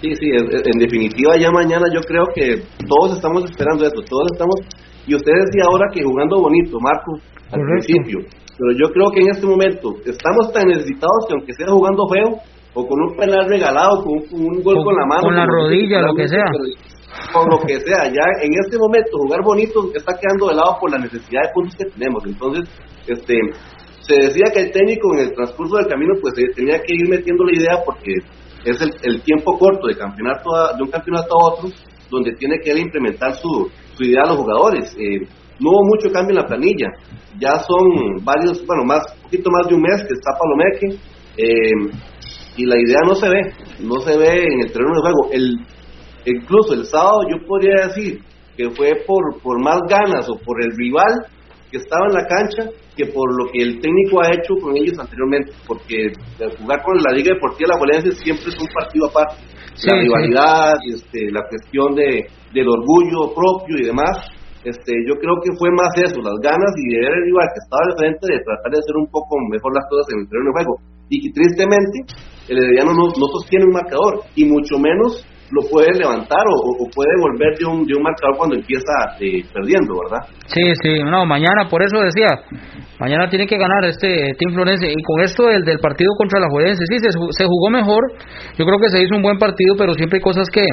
[0.00, 4.56] Sí, sí, en definitiva ya mañana yo creo que todos estamos esperando esto, todos estamos,
[5.06, 7.20] y usted decía ahora que jugando bonito, Marco,
[7.52, 8.20] al principio,
[8.56, 12.40] pero yo creo que en este momento estamos tan necesitados que aunque sea jugando feo,
[12.72, 16.14] o con un penal regalado, con un, gol con, la mano, con la rodilla, lo
[16.14, 16.44] que sea
[17.32, 18.06] con lo que sea.
[18.06, 21.76] Ya en este momento jugar bonito está quedando de lado por la necesidad de puntos
[21.76, 22.24] que tenemos.
[22.26, 22.68] Entonces,
[23.06, 23.34] este
[24.00, 27.44] se decía que el técnico en el transcurso del camino pues tenía que ir metiendo
[27.44, 28.14] la idea porque
[28.64, 31.68] es el, tiempo corto de campeonato de un campeonato a otro
[32.10, 34.94] donde tiene que implementar su, su idea a los jugadores.
[34.98, 35.20] Eh,
[35.60, 36.88] no hubo mucho cambio en la planilla.
[37.38, 40.98] Ya son varios, bueno, más, poquito más de un mes que está Palomeque.
[41.36, 42.00] Eh,
[42.56, 43.40] y la idea no se ve,
[43.80, 45.28] no se ve en el terreno de juego.
[45.32, 45.56] El,
[46.26, 48.20] Incluso el sábado yo podría decir
[48.56, 51.26] que fue por, por más ganas o por el rival
[51.70, 52.62] que estaba en la cancha
[52.96, 56.12] que por lo que el técnico ha hecho con ellos anteriormente, porque
[56.58, 59.40] jugar con la Liga Deportiva La Valencia siempre es un partido aparte.
[59.86, 64.28] la rivalidad, este, la cuestión de, del orgullo propio y demás,
[64.64, 67.62] este, yo creo que fue más eso, las ganas y de ver el rival que
[67.64, 70.50] estaba al frente de tratar de hacer un poco mejor las cosas en el terreno
[70.52, 70.74] de juego.
[71.08, 71.96] Y que tristemente
[72.52, 77.10] el Herediano no, no sostiene un marcador, y mucho menos lo puede levantar o, puede
[77.20, 80.26] volver de un, de un marcador cuando empieza eh, perdiendo, ¿verdad?
[80.46, 82.28] Sí, sí, no, mañana, por eso decía,
[82.98, 84.86] mañana tiene que ganar este Team Florense.
[84.86, 88.12] Y con esto del, del partido contra la Juerense, sí, se, se jugó mejor,
[88.58, 90.64] yo creo que se hizo un buen partido, pero siempre hay cosas que,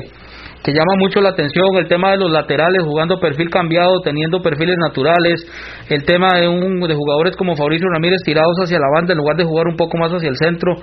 [0.64, 4.76] que llama mucho la atención, el tema de los laterales jugando perfil cambiado, teniendo perfiles
[4.78, 5.46] naturales,
[5.90, 9.38] el tema de un de jugadores como Fabricio Ramírez tirados hacia la banda en lugar
[9.38, 10.76] de jugar un poco más hacia el centro,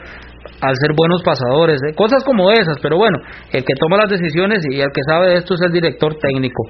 [0.61, 1.95] al ser buenos pasadores, ¿eh?
[1.95, 3.19] cosas como esas, pero bueno,
[3.53, 6.65] el que toma las decisiones y el que sabe de esto es el director técnico.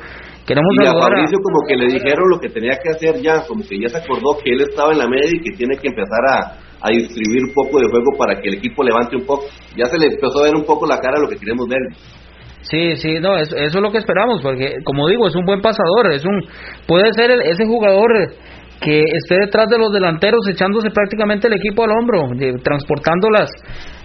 [0.47, 3.63] Queremos y a Fabricio como que le dijeron lo que tenía que hacer ya, como
[3.65, 6.21] que ya se acordó que él estaba en la media y que tiene que empezar
[6.29, 9.45] a, a distribuir un poco de juego para que el equipo levante un poco.
[9.77, 11.81] Ya se le empezó a ver un poco la cara a lo que queremos ver.
[12.63, 16.13] Sí, sí, no, eso, es lo que esperamos, porque como digo, es un buen pasador,
[16.13, 16.41] es un
[16.87, 18.11] puede ser ese jugador
[18.85, 22.29] que esté detrás de los delanteros echándose prácticamente el equipo al hombro,
[22.63, 23.49] transportando las,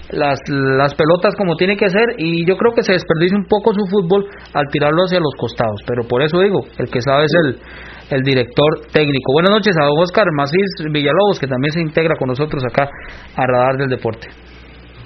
[0.10, 3.74] las, las pelotas como tiene que ser y yo creo que se desperdicia un poco
[3.74, 7.34] su fútbol al tirarlo hacia los costados, pero por eso digo, el que sabe es
[7.44, 7.60] el,
[8.10, 9.34] el director técnico.
[9.34, 12.88] Buenas noches a Oscar Macís Villalobos, que también se integra con nosotros acá
[13.36, 14.30] a Radar del Deporte.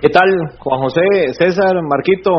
[0.01, 1.01] ¿Qué tal, Juan José,
[1.33, 2.31] César, Marquito?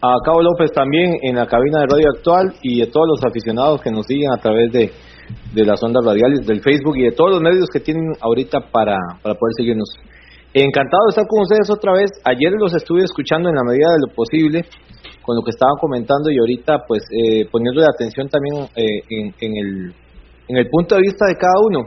[0.00, 3.80] A Cabo López también en la cabina de Radio Actual y a todos los aficionados
[3.80, 4.90] que nos siguen a través de
[5.54, 8.96] de las ondas radiales, del Facebook y de todos los medios que tienen ahorita para,
[9.22, 9.88] para poder seguirnos.
[10.54, 12.10] Encantado de estar con ustedes otra vez.
[12.24, 14.64] Ayer los estuve escuchando en la medida de lo posible
[15.22, 19.52] con lo que estaban comentando y ahorita pues eh, poniendo la atención también eh, en,
[19.56, 19.94] el,
[20.48, 21.80] en el punto de vista de cada uno.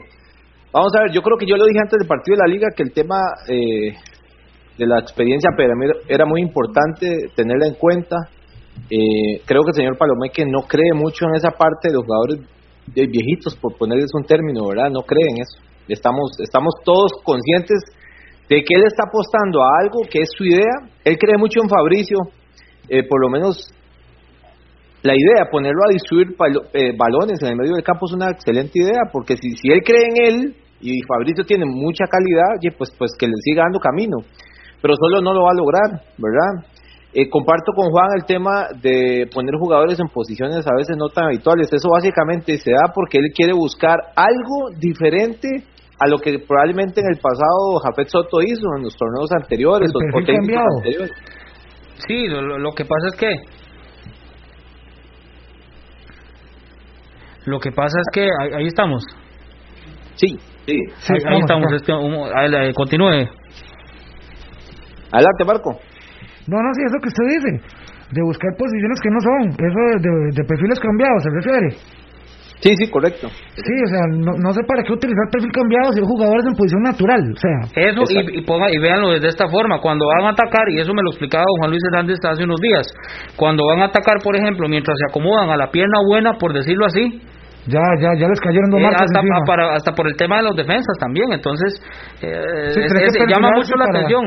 [0.72, 2.68] Vamos a ver, yo creo que yo lo dije antes del partido de la liga
[2.76, 3.16] que el tema
[3.48, 3.96] eh,
[4.78, 5.50] de la experiencia
[6.06, 8.16] era muy importante tenerla en cuenta
[8.88, 12.38] Eh, creo que el señor Palomeque no cree mucho en esa parte de los jugadores
[12.94, 14.90] de viejitos, por ponerles un término, ¿verdad?
[14.90, 15.58] No cree en eso.
[15.88, 17.78] Estamos, estamos todos conscientes
[18.48, 20.90] de que él está apostando a algo que es su idea.
[21.04, 22.18] Él cree mucho en Fabricio,
[22.88, 23.72] eh, por lo menos
[25.02, 26.36] la idea, ponerlo a distribuir
[26.74, 29.80] eh, balones en el medio del campo es una excelente idea, porque si, si él
[29.82, 34.18] cree en él y Fabricio tiene mucha calidad, pues, pues que le siga dando camino,
[34.82, 36.68] pero solo no lo va a lograr, ¿verdad?
[37.12, 41.26] Eh, comparto con Juan el tema de poner jugadores en posiciones a veces no tan
[41.26, 41.72] habituales.
[41.72, 45.64] Eso básicamente se da porque él quiere buscar algo diferente
[45.98, 49.98] a lo que probablemente en el pasado Jafet Soto hizo en los torneos anteriores o,
[50.16, 51.10] anteriores.
[52.06, 53.36] Sí, lo, que pasa es que
[57.44, 59.02] lo que pasa es que ahí, estamos.
[60.14, 60.78] Sí, sí.
[61.26, 61.66] ahí, estamos.
[62.74, 63.28] continúe.
[65.12, 65.89] Adelante, Marco.
[66.50, 67.50] No, no, sí, eso que usted dice,
[68.10, 69.80] de buscar posiciones que no son, eso
[70.34, 71.68] de, perfiles cambiados, ¿se refiere?
[72.58, 73.30] Sí, sí, correcto.
[73.54, 76.82] Sí, o sea, no, sé para qué utilizar perfil cambiado si hay jugadores en posición
[76.82, 77.58] natural, o sea.
[77.86, 81.00] Eso, y, ponga, y véanlo desde esta forma, cuando van a atacar, y eso me
[81.06, 82.84] lo explicaba Juan Luis Hernández hace unos días,
[83.36, 86.84] cuando van a atacar, por ejemplo, mientras se acomodan a la pierna buena, por decirlo
[86.84, 87.22] así,
[87.66, 90.56] ya, ya, ya les cayeron dos eh, hasta, para, hasta por el tema de los
[90.56, 91.32] defensas también.
[91.32, 91.76] Entonces,
[92.22, 92.72] eh,
[93.28, 94.24] llama mucho la atención.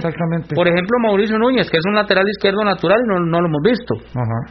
[0.55, 3.63] Por ejemplo, Mauricio Núñez, que es un lateral izquierdo natural y no, no lo hemos
[3.63, 3.95] visto.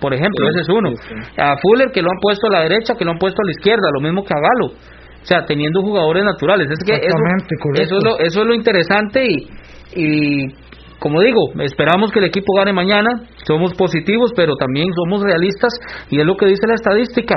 [0.00, 0.90] Por ejemplo, ese es uno.
[1.38, 3.52] A Fuller, que lo han puesto a la derecha, que lo han puesto a la
[3.52, 4.74] izquierda, lo mismo que a Galo.
[5.22, 6.68] O sea, teniendo jugadores naturales.
[6.68, 7.16] Es que eso,
[7.74, 9.48] eso, es lo, eso es lo interesante y,
[9.94, 10.48] y
[11.02, 13.10] como digo, esperamos que el equipo gane mañana,
[13.44, 15.72] somos positivos, pero también somos realistas
[16.10, 17.34] y es lo que dice la estadística.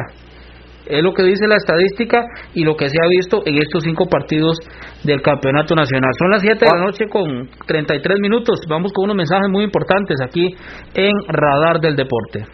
[0.88, 4.06] Es lo que dice la estadística y lo que se ha visto en estos cinco
[4.08, 4.58] partidos
[5.04, 6.12] del Campeonato Nacional.
[6.20, 8.60] Son las 7 de la noche con 33 minutos.
[8.70, 10.56] Vamos con unos mensajes muy importantes aquí
[10.94, 12.46] en Radar del Deporte.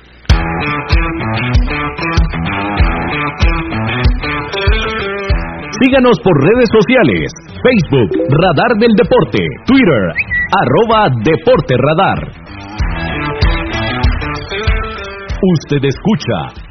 [5.83, 7.31] Síganos por redes sociales,
[7.63, 10.13] Facebook, Radar del Deporte, Twitter,
[10.61, 12.19] arroba Deporte Radar.
[15.41, 16.70] Usted escucha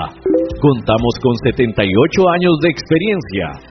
[0.59, 3.70] Contamos con 78 años de experiencia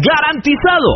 [0.00, 0.90] ¡Garantizado!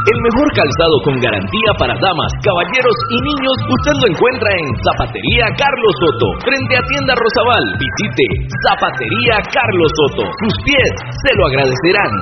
[0.00, 5.44] El mejor calzado con garantía para damas, caballeros y niños usted lo encuentra en Zapatería
[5.60, 7.76] Carlos Soto, frente a Tienda Rosabal.
[7.76, 8.26] Visite
[8.64, 10.24] Zapatería Carlos Soto.
[10.40, 12.12] Sus pies se lo agradecerán.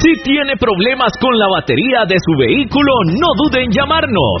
[0.00, 4.40] Si tiene problemas con la batería de su vehículo, no dude en llamarnos.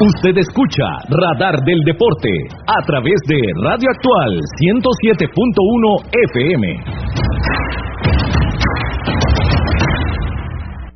[0.00, 2.28] Usted escucha Radar del Deporte
[2.66, 6.66] a través de Radio Actual 107.1 FM.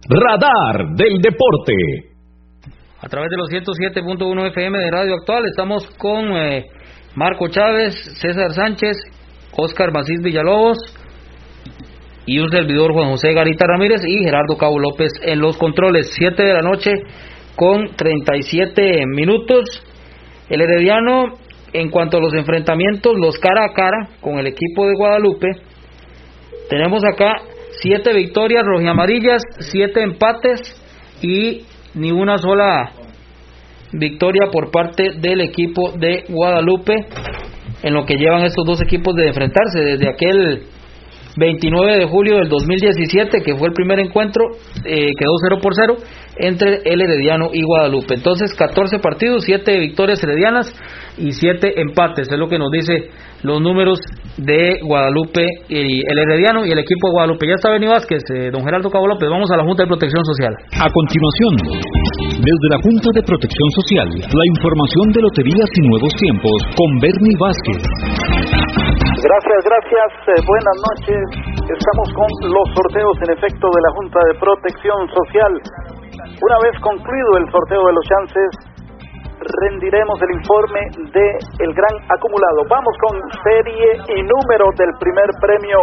[0.08, 1.74] Radar del Deporte.
[3.00, 6.66] A través de los 107.1 FM de Radio Actual estamos con eh,
[7.14, 8.96] Marco Chávez, César Sánchez,
[9.56, 10.76] Oscar Macís Villalobos
[12.26, 16.10] y un servidor Juan José Garita Ramírez y Gerardo Cabo López en los controles.
[16.18, 16.90] 7 de la noche
[17.58, 19.84] con 37 minutos.
[20.48, 21.34] El Herediano,
[21.72, 25.48] en cuanto a los enfrentamientos, los cara a cara con el equipo de Guadalupe,
[26.70, 27.32] tenemos acá
[27.82, 30.60] 7 victorias rojiamarillas, 7 empates
[31.20, 32.92] y ni una sola
[33.92, 36.94] victoria por parte del equipo de Guadalupe
[37.82, 40.62] en lo que llevan estos dos equipos de enfrentarse desde aquel
[41.38, 44.44] 29 de julio del 2017, que fue el primer encuentro,
[44.84, 45.96] eh, quedó 0 por 0
[46.36, 48.14] entre el Herediano y Guadalupe.
[48.14, 50.74] Entonces, 14 partidos, 7 victorias heredianas
[51.18, 52.30] y 7 empates.
[52.30, 53.10] Es lo que nos dice
[53.42, 54.00] los números
[54.36, 57.46] de Guadalupe y el Herediano y el equipo de Guadalupe.
[57.46, 59.28] Ya está Beni Vázquez, eh, don Gerardo Cabo López.
[59.28, 60.54] Vamos a la Junta de Protección Social.
[60.78, 61.52] A continuación,
[62.38, 67.36] desde la Junta de Protección Social, la información de loterías y nuevos tiempos con Bernie
[67.38, 67.80] Vázquez.
[69.18, 70.08] Gracias, gracias.
[70.30, 71.22] Eh, buenas noches.
[71.58, 75.52] Estamos con los sorteos en efecto de la Junta de Protección Social.
[76.38, 78.48] Una vez concluido el sorteo de los chances,
[79.38, 80.80] rendiremos el informe
[81.12, 82.64] de el gran acumulado.
[82.68, 85.78] Vamos con serie y número del primer premio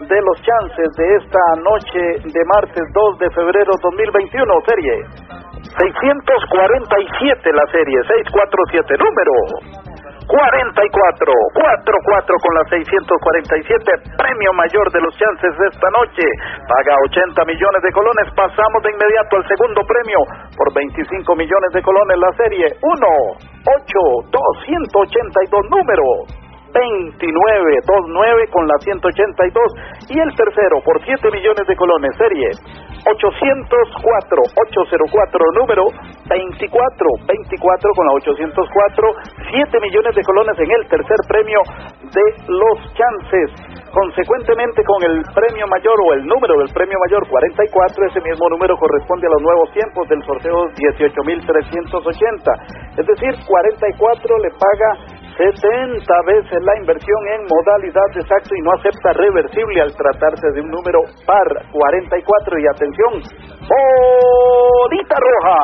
[0.00, 4.60] de los chances de esta noche de martes 2 de febrero 2021.
[4.66, 5.04] Serie
[5.78, 9.95] 647 la serie 647 número
[10.26, 16.26] 44, 4-4 con la 647, premio mayor de los chances de esta noche.
[16.66, 18.26] Paga 80 millones de colones.
[18.34, 20.18] Pasamos de inmediato al segundo premio
[20.58, 22.18] por 25 millones de colones.
[22.18, 23.06] La serie 1,
[23.70, 26.45] 8, 282
[26.76, 27.80] número.
[27.86, 29.72] 2929 con la 182
[30.10, 32.50] y el tercero por 7 millones de colones serie
[33.06, 35.86] 804 804 número
[36.28, 39.14] 24 24 con la 804
[39.50, 41.60] 7 millones de colones en el tercer premio
[42.02, 43.50] de los chances.
[43.92, 48.76] Consecuentemente con el premio mayor o el número del premio mayor 44 ese mismo número
[48.76, 54.96] corresponde a los nuevos tiempos del sorteo 18.380 es decir 44 le paga
[55.36, 60.60] 70 veces la inversión en modalidad de saxo y no acepta reversible al tratarse de
[60.62, 63.12] un número par 44 y atención,
[63.68, 65.60] bolita roja,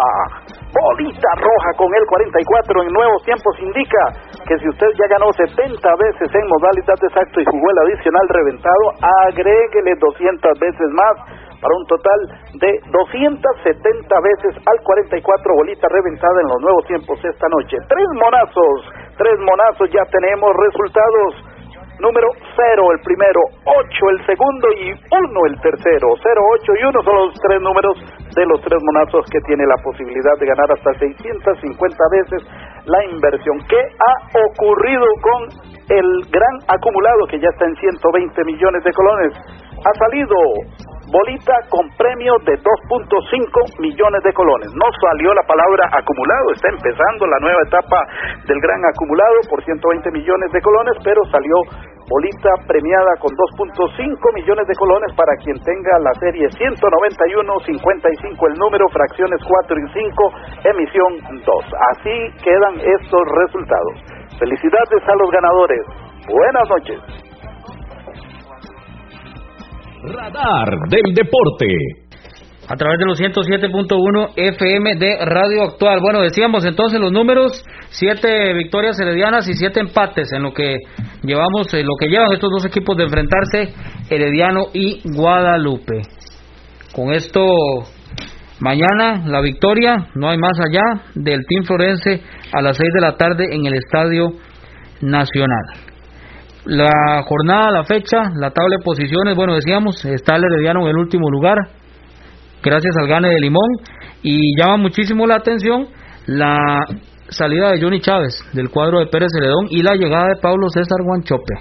[0.76, 4.12] bolita roja con el 44 en nuevos tiempos indica
[4.44, 8.28] que si usted ya ganó 70 veces en modalidad de saxo y jugó el adicional
[8.28, 8.84] reventado,
[9.24, 11.16] agréguele 200 veces más
[11.62, 12.20] para un total
[12.60, 17.78] de 270 veces al 44 bolita reventada en los nuevos tiempos esta noche.
[17.88, 21.52] Tres monazos Tres monazos ya tenemos resultados.
[22.00, 26.08] Número 0 el primero, 8 el segundo y 1 el tercero.
[26.18, 27.94] 0, 8 y 1 son los tres números
[28.34, 32.42] de los tres monazos que tiene la posibilidad de ganar hasta 650 veces
[32.86, 33.60] la inversión.
[33.68, 34.14] ¿Qué ha
[34.50, 35.40] ocurrido con
[35.94, 39.32] el gran acumulado que ya está en 120 millones de colones?
[39.84, 40.34] Ha salido
[41.12, 43.04] bolita con premio de 2.5
[43.84, 44.72] millones de colones.
[44.72, 48.00] No salió la palabra acumulado, está empezando la nueva etapa
[48.48, 51.52] del gran acumulado por 120 millones de colones, pero salió
[52.08, 53.76] bolita premiada con 2.5
[54.34, 60.32] millones de colones para quien tenga la serie 191-55, el número, fracciones 4 y 5,
[60.64, 61.64] emisión 2.
[61.92, 64.00] Así quedan estos resultados.
[64.40, 65.84] Felicidades a los ganadores.
[66.26, 67.31] Buenas noches.
[70.02, 71.66] Radar del Deporte.
[72.68, 76.00] A través de los 107.1 FM de Radio Actual.
[76.00, 80.78] Bueno, decíamos entonces los números, siete victorias heredianas y siete empates en lo que
[81.22, 83.74] llevamos, en lo que llevan estos dos equipos de enfrentarse,
[84.10, 86.02] Herediano y Guadalupe.
[86.94, 87.44] Con esto,
[88.60, 92.22] mañana la victoria, no hay más allá del Team Florense
[92.52, 94.32] a las 6 de la tarde en el Estadio
[95.00, 95.91] Nacional.
[96.64, 100.96] La jornada, la fecha, la tabla de posiciones, bueno, decíamos, está el Herediano en el
[100.96, 101.56] último lugar,
[102.62, 103.68] gracias al gane de Limón.
[104.22, 105.88] Y llama muchísimo la atención
[106.26, 106.84] la
[107.28, 110.98] salida de Johnny Chávez del cuadro de Pérez Celedón y la llegada de Pablo César
[111.04, 111.54] Guanchope.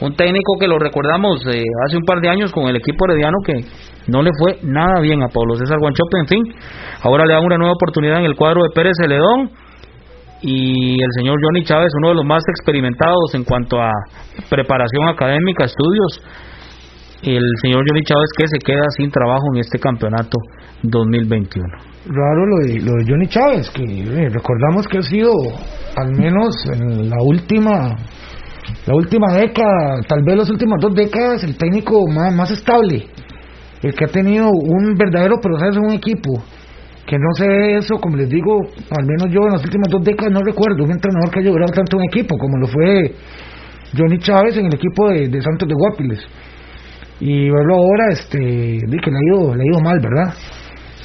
[0.00, 3.38] Un técnico que lo recordamos eh, hace un par de años con el equipo herediano
[3.44, 3.64] que
[4.08, 6.18] no le fue nada bien a Pablo César Guanchope.
[6.20, 6.42] En fin,
[7.02, 9.50] ahora le dan una nueva oportunidad en el cuadro de Pérez Celedón
[10.46, 13.90] y el señor Johnny Chávez, uno de los más experimentados en cuanto a
[14.50, 16.22] preparación académica, estudios.
[17.22, 20.36] El señor Johnny Chávez que se queda sin trabajo en este campeonato
[20.82, 21.66] 2021.
[22.06, 25.32] Raro lo de, lo de Johnny Chávez, que eh, recordamos que ha sido,
[25.96, 27.96] al menos en la última
[28.86, 33.06] la última década, tal vez las últimas dos décadas, el técnico más, más estable,
[33.82, 36.42] el que ha tenido un verdadero proceso en un equipo
[37.06, 40.32] que no sé eso, como les digo, al menos yo en las últimas dos décadas
[40.32, 43.12] no recuerdo un entrenador que haya durado tanto un equipo como lo fue
[43.96, 46.26] Johnny Chávez en el equipo de, Santos de Guapiles.
[47.20, 50.34] Y verlo ahora, este, que le ha ido, le ha ido mal, ¿verdad?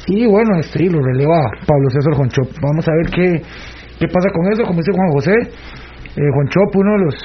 [0.07, 2.47] Y bueno, este, lo releva Pablo César Juanchop.
[2.61, 3.41] Vamos a ver qué,
[3.99, 5.33] qué pasa con eso, como dice Juan José.
[6.15, 7.15] Eh, Juanchop, uno de los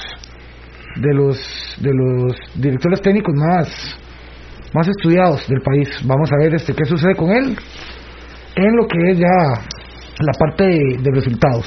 [0.97, 3.99] de los de los directores técnicos más
[4.75, 5.89] más estudiados del país.
[6.05, 7.57] Vamos a ver este qué sucede con él
[8.57, 9.37] en lo que es ya
[10.21, 11.67] la parte de, resultados.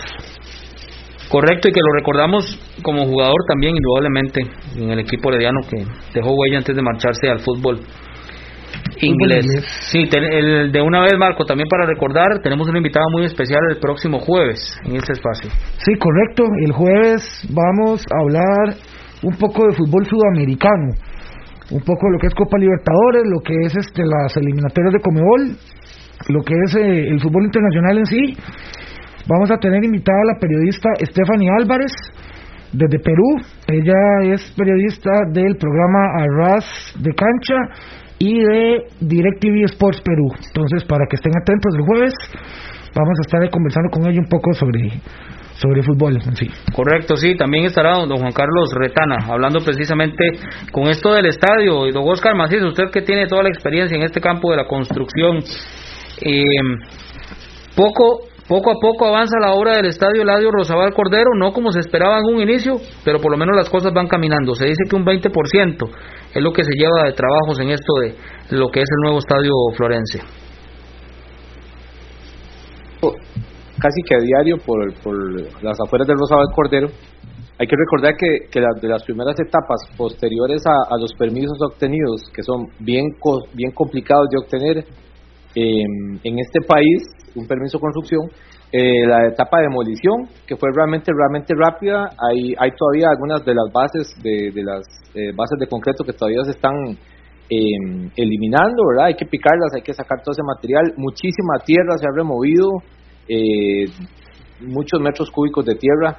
[1.29, 4.41] Correcto, y que lo recordamos como jugador también, indudablemente,
[4.77, 5.83] en el equipo herediano que
[6.13, 7.81] dejó huella antes de marcharse al fútbol
[9.01, 9.45] inglés.
[9.91, 13.77] Sí, el, de una vez, Marco, también para recordar, tenemos una invitada muy especial el
[13.77, 15.49] próximo jueves en este espacio.
[15.79, 16.43] Sí, correcto.
[16.65, 18.77] El jueves vamos a hablar
[19.23, 20.93] un poco de fútbol sudamericano,
[21.71, 24.99] un poco de lo que es Copa Libertadores, lo que es este las eliminatorias de
[25.01, 25.57] Comebol
[26.29, 28.37] lo que es eh, el fútbol internacional en sí.
[29.27, 31.91] Vamos a tener invitada a la periodista Stephanie Álvarez
[32.71, 33.37] desde Perú.
[33.67, 37.55] Ella es periodista del programa Arras de Cancha
[38.19, 40.31] y de DirecTV Sports Perú.
[40.47, 42.13] Entonces, para que estén atentos el jueves,
[42.95, 45.01] vamos a estar conversando con ella un poco sobre
[45.57, 46.47] sobre fútbol en sí.
[46.73, 50.33] Correcto, sí, también estará don Juan Carlos Retana hablando precisamente
[50.71, 54.03] con esto del estadio y don Oscar Macías, usted que tiene toda la experiencia en
[54.03, 55.39] este campo de la construcción
[57.75, 61.79] poco, poco a poco avanza la obra del estadio Eladio Rosabal Cordero, no como se
[61.79, 64.55] esperaba en un inicio, pero por lo menos las cosas van caminando.
[64.55, 65.89] Se dice que un 20%
[66.33, 68.15] es lo que se lleva de trabajos en esto de
[68.57, 70.19] lo que es el nuevo estadio florense.
[73.79, 75.15] Casi que a diario por, por
[75.63, 76.87] las afueras del Rosabal Cordero.
[77.59, 82.29] Hay que recordar que, que de las primeras etapas posteriores a, a, los permisos obtenidos,
[82.33, 83.05] que son bien,
[83.53, 84.85] bien complicados de obtener,
[85.59, 87.01] Em, en este país
[87.33, 88.29] un permiso de construcción,
[88.71, 93.55] eh, la etapa de demolición, que fue realmente, realmente rápida, hay, hay todavía algunas de
[93.55, 94.85] las bases de, de las
[95.15, 96.75] eh, bases de concreto que todavía se están
[97.49, 99.07] em, eliminando, ¿verdad?
[99.07, 102.69] Hay que picarlas, hay que sacar todo ese material, muchísima tierra se ha removido,
[103.27, 103.85] eh,
[104.61, 106.17] muchos metros cúbicos de tierra,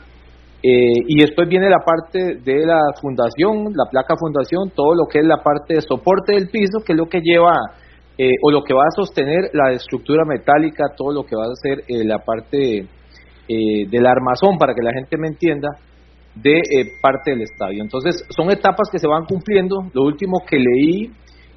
[0.61, 5.25] y después viene la parte de la fundación, la placa fundación, todo lo que es
[5.25, 7.55] la parte de soporte del piso, que es lo que lleva
[8.21, 11.53] eh, o lo que va a sostener la estructura metálica, todo lo que va a
[11.53, 15.69] hacer eh, la parte eh, del armazón, para que la gente me entienda,
[16.35, 16.61] de
[17.01, 17.81] parte del estadio.
[17.81, 19.77] Entonces, son etapas que se van cumpliendo.
[19.93, 21.13] Lo último que leí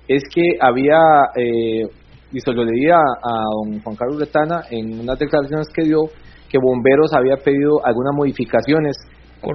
[0.08, 1.00] es que había,
[1.36, 3.02] y se lo leí a,
[3.64, 6.06] don Juan Carlos Retana en unas declaraciones que dio,
[6.50, 8.98] que Bomberos había pedido algunas modificaciones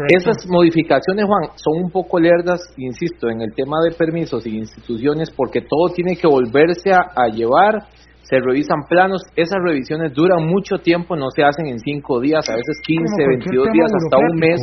[0.09, 5.31] esas modificaciones, Juan, son un poco lerdas, insisto, en el tema de permisos y instituciones,
[5.31, 7.87] porque todo tiene que volverse a, llevar,
[8.23, 12.57] se revisan planos, esas revisiones duran mucho tiempo, no se hacen en cinco días, a
[12.57, 14.61] veces 15, 22 días, hasta un mes.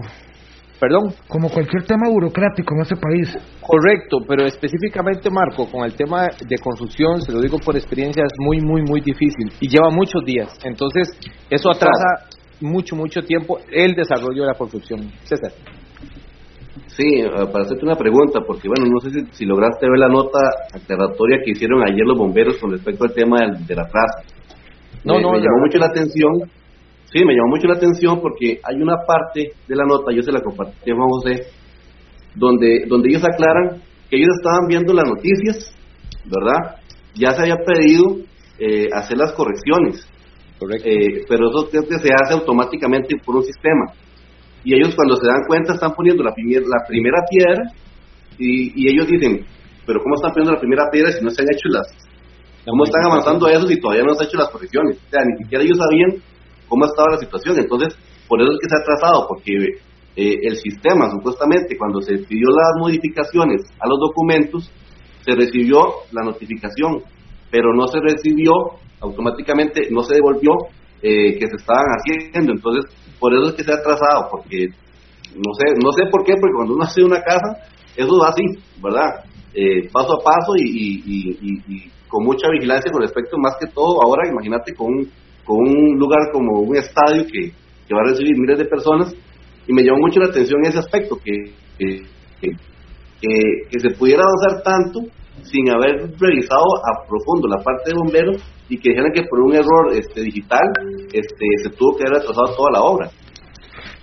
[0.80, 1.14] Perdón.
[1.30, 3.38] Como cualquier tema burocrático en ese país.
[3.62, 8.34] Correcto, pero específicamente, Marco, con el tema de construcción, se lo digo por experiencia, es
[8.40, 10.54] muy, muy, muy difícil y lleva muchos días.
[10.66, 11.08] Entonces,
[11.50, 12.28] eso atrasa
[12.64, 15.12] mucho, mucho tiempo el desarrollo de la construcción.
[15.24, 15.52] César.
[16.88, 20.40] Sí, eh, para hacerte una pregunta, porque bueno, no sé si, lograste ver la nota
[20.74, 23.38] aclaratoria que hicieron ayer los bomberos con respecto al tema
[23.68, 24.24] de, la plaza.
[25.04, 26.32] No, no, me llamó mucho la atención,
[27.12, 30.32] sí, me llamó mucho la atención porque hay una parte de la nota, yo se
[30.32, 31.48] la compartí a Juan José,
[32.36, 35.76] donde, donde ellos aclaran que ellos estaban viendo las noticias,
[36.26, 36.78] ¿verdad?
[37.16, 38.18] Ya se había pedido
[38.60, 40.08] eh, hacer las correcciones,
[40.72, 43.94] eh, pero eso se hace automáticamente por un sistema.
[44.64, 47.64] Y ellos cuando se dan cuenta están poniendo la, la primera piedra
[48.38, 49.46] y, ellos dicen,
[49.86, 51.88] pero ¿cómo están poniendo la primera piedra si no se han hecho las...
[52.66, 54.98] ¿Cómo están avanzando eso si todavía no se han hecho las correcciones?
[54.98, 56.24] O sea, ni siquiera ellos sabían
[56.70, 57.60] cómo estaba la situación.
[57.60, 57.98] Entonces,
[58.28, 59.54] por eso es que se ha atrasado, porque
[60.16, 64.72] eh, el sistema, supuestamente, cuando se pidió las modificaciones a los documentos,
[65.26, 67.04] se recibió la notificación
[67.54, 68.52] pero no se recibió
[69.04, 70.52] automáticamente, no se devolvió
[71.02, 72.54] eh, que se estaban haciendo.
[72.54, 72.86] Entonces,
[73.20, 74.68] por eso es que se ha atrasado, porque
[75.36, 77.58] no sé, no sé por qué, porque cuando uno hace una casa,
[77.96, 78.44] eso va así,
[78.82, 79.26] ¿verdad?
[79.54, 84.74] Eh, paso a paso y, con mucha vigilancia con respecto, más que todo, ahora imagínate
[84.76, 85.12] con un,
[85.44, 87.52] con un lugar como un estadio que,
[87.88, 89.16] que va a recibir miles de personas,
[89.68, 95.00] y me llamó mucho la atención ese aspecto, que, que, se pudiera avanzar tanto
[95.42, 98.38] sin haber revisado a profundo la parte de bomberos
[98.70, 100.62] y que dijeran que por un error este, digital
[101.12, 103.10] este, se tuvo que haber atrasado toda la obra.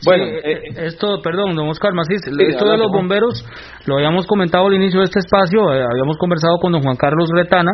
[0.05, 3.45] Bueno, eh, eh, esto, perdón, don Oscar Macís, esto de los bomberos
[3.87, 7.29] lo habíamos comentado al inicio de este espacio, eh, habíamos conversado con don Juan Carlos
[7.35, 7.73] Retana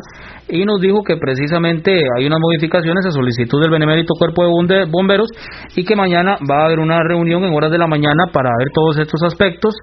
[0.49, 5.29] y nos dijo que precisamente hay unas modificaciones a solicitud del Benemérito Cuerpo de Bomberos
[5.77, 8.69] y que mañana va a haber una reunión en horas de la mañana para ver
[8.75, 9.75] todos estos aspectos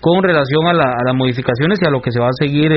[0.00, 2.70] con relación a, las modificaciones y a lo que se va a seguir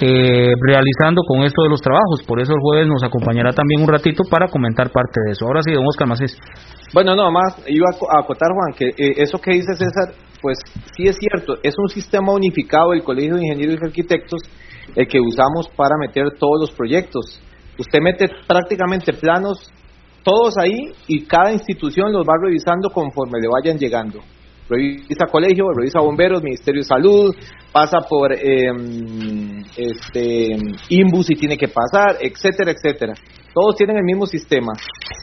[0.00, 2.22] realizando con esto de los trabajos.
[2.26, 5.44] Por eso el jueves nos acompañará también un ratito para comentar parte de eso.
[5.44, 6.38] Ahora sí, don Oscar Macís.
[6.94, 10.58] Bueno, no, más iba a acotar, Juan, que eh, eso que dice César, pues
[10.96, 14.40] sí es cierto, es un sistema unificado del Colegio de Ingenieros y Arquitectos
[14.94, 17.42] el que usamos para meter todos los proyectos.
[17.80, 19.68] Usted mete prácticamente planos
[20.22, 24.20] todos ahí y cada institución los va revisando conforme le vayan llegando.
[24.68, 27.34] Revisa colegio, revisa bomberos, Ministerio de Salud,
[27.72, 28.70] pasa por eh,
[29.76, 30.56] este,
[30.90, 33.14] INBU si tiene que pasar, etcétera, etcétera.
[33.52, 34.72] Todos tienen el mismo sistema.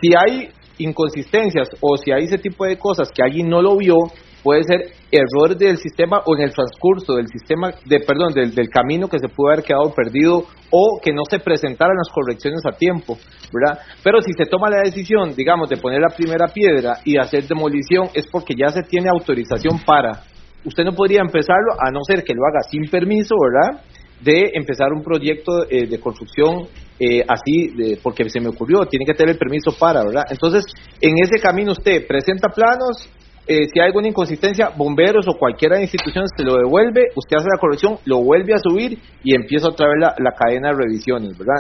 [0.02, 3.96] Si hay inconsistencias o si hay ese tipo de cosas que alguien no lo vio,
[4.44, 8.70] puede ser error del sistema o en el transcurso del sistema, de perdón, del, del
[8.70, 12.76] camino que se pudo haber quedado perdido o que no se presentaran las correcciones a
[12.76, 13.18] tiempo,
[13.54, 13.80] ¿verdad?
[14.04, 18.10] Pero si se toma la decisión, digamos, de poner la primera piedra y hacer demolición,
[18.14, 20.24] es porque ya se tiene autorización para.
[20.64, 23.84] Usted no podría empezarlo a no ser que lo haga sin permiso, ¿verdad?
[24.22, 26.68] De empezar un proyecto eh, de construcción
[27.04, 30.26] eh, así, de, porque se me ocurrió, tiene que tener el permiso para, ¿verdad?
[30.30, 30.64] Entonces,
[31.02, 33.10] en ese camino usted presenta planos,
[33.48, 37.48] eh, si hay alguna inconsistencia, bomberos o cualquiera de instituciones se lo devuelve, usted hace
[37.52, 41.58] la corrección, lo vuelve a subir y empieza otra vez la, cadena de revisiones, ¿verdad?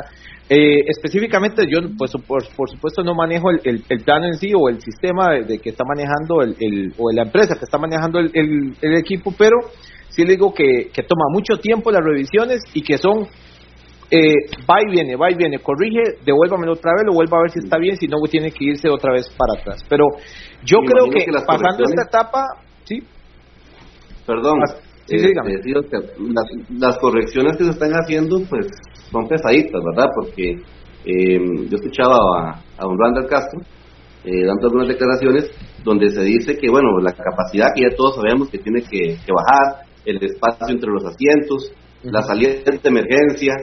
[0.48, 4.80] Eh, específicamente yo, pues por, supuesto, no manejo el, el, plano en sí o el
[4.80, 9.58] sistema de, que está manejando el, o la empresa que está manejando el, equipo, pero
[10.10, 13.28] sí le digo que, que toma mucho tiempo las revisiones y que son
[14.12, 14.36] eh,
[14.70, 17.59] va y viene, va y viene, corrige, devuélvamelo otra vez, lo vuelva a ver si
[17.59, 19.82] está bien, si no tiene que irse otra vez para atrás.
[19.89, 20.05] Pero
[20.66, 22.45] yo creo que, pasando esta etapa,
[22.84, 23.01] sí.
[24.28, 24.59] Perdón,
[25.05, 28.68] sí, eh, las, las, correcciones que se están haciendo, pues
[29.12, 30.09] son pesaditas, ¿verdad?
[30.14, 30.62] Porque
[31.05, 31.39] eh,
[31.70, 33.62] yo escuchaba a, a don Randall Castro
[34.24, 35.49] eh, dando algunas declaraciones
[35.84, 39.86] donde se dice que, bueno, la capacidad que ya todos sabemos que tiene que, bajar,
[40.05, 41.72] el espacio entre los asientos,
[42.03, 43.53] la salida de emergencia,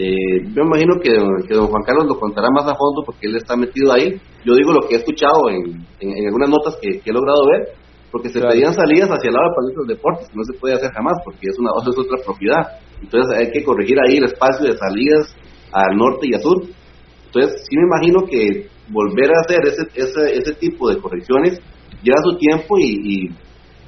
[0.00, 1.10] eh, yo imagino que,
[1.52, 4.14] don Juan Carlos lo contará más a fondo porque él está metido ahí.
[4.44, 7.74] Yo digo lo que he escuchado en, en, algunas notas que, he logrado ver,
[8.12, 10.74] porque se pedían salidas hacia el lado del Palacio de Deportes, que no se puede
[10.74, 12.78] hacer jamás porque es una es otra propiedad.
[13.02, 15.34] Entonces hay que corregir ahí el espacio de salidas
[15.72, 16.62] al norte y al sur.
[17.26, 21.60] Entonces sí me imagino que volver a hacer ese, ese, ese tipo de correcciones
[22.04, 23.30] lleva su tiempo y, y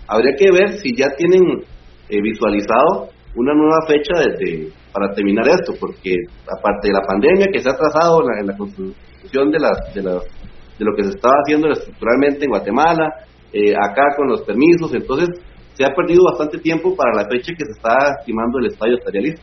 [0.09, 1.63] habría que ver si ya tienen
[2.09, 6.15] eh, visualizado una nueva fecha desde para terminar esto, porque
[6.49, 10.85] aparte de la pandemia que se ha trazado en la, construcción de, las, de, de
[10.85, 13.09] lo que se estaba haciendo estructuralmente en Guatemala,
[13.53, 15.29] eh, acá con los permisos, entonces
[15.75, 19.35] se ha perdido bastante tiempo para la fecha que se está estimando el estadio estaría.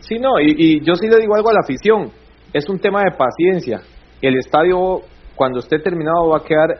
[0.00, 2.10] Sí, no, y yo sí le digo algo a la afición,
[2.52, 3.80] es un tema de paciencia.
[4.20, 5.00] El estadio,
[5.34, 6.78] cuando esté terminado, va a quedar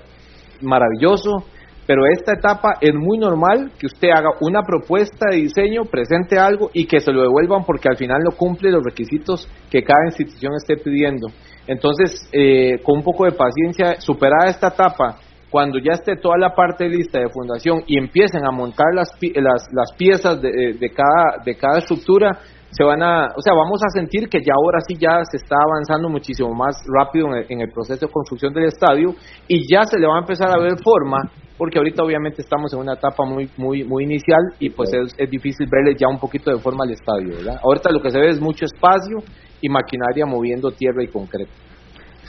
[0.60, 1.44] maravilloso,
[1.92, 6.70] pero esta etapa es muy normal que usted haga una propuesta de diseño, presente algo
[6.72, 10.54] y que se lo devuelvan porque al final no cumple los requisitos que cada institución
[10.56, 11.28] esté pidiendo.
[11.66, 15.18] Entonces, eh, con un poco de paciencia, superada esta etapa,
[15.50, 19.68] cuando ya esté toda la parte lista de fundación y empiecen a montar las, las,
[19.70, 22.40] las piezas de, de, cada, de cada estructura,
[22.72, 25.56] se van a, o sea, vamos a sentir que ya ahora sí ya se está
[25.60, 29.14] avanzando muchísimo más rápido en el, proceso de construcción del estadio
[29.46, 31.18] y ya se le va a empezar a ver forma,
[31.62, 35.30] porque ahorita obviamente estamos en una etapa muy muy muy inicial y pues es, es
[35.30, 37.60] difícil verle ya un poquito de forma al estadio, ¿verdad?
[37.62, 39.18] Ahorita lo que se ve es mucho espacio
[39.60, 41.52] y maquinaria moviendo tierra y concreto.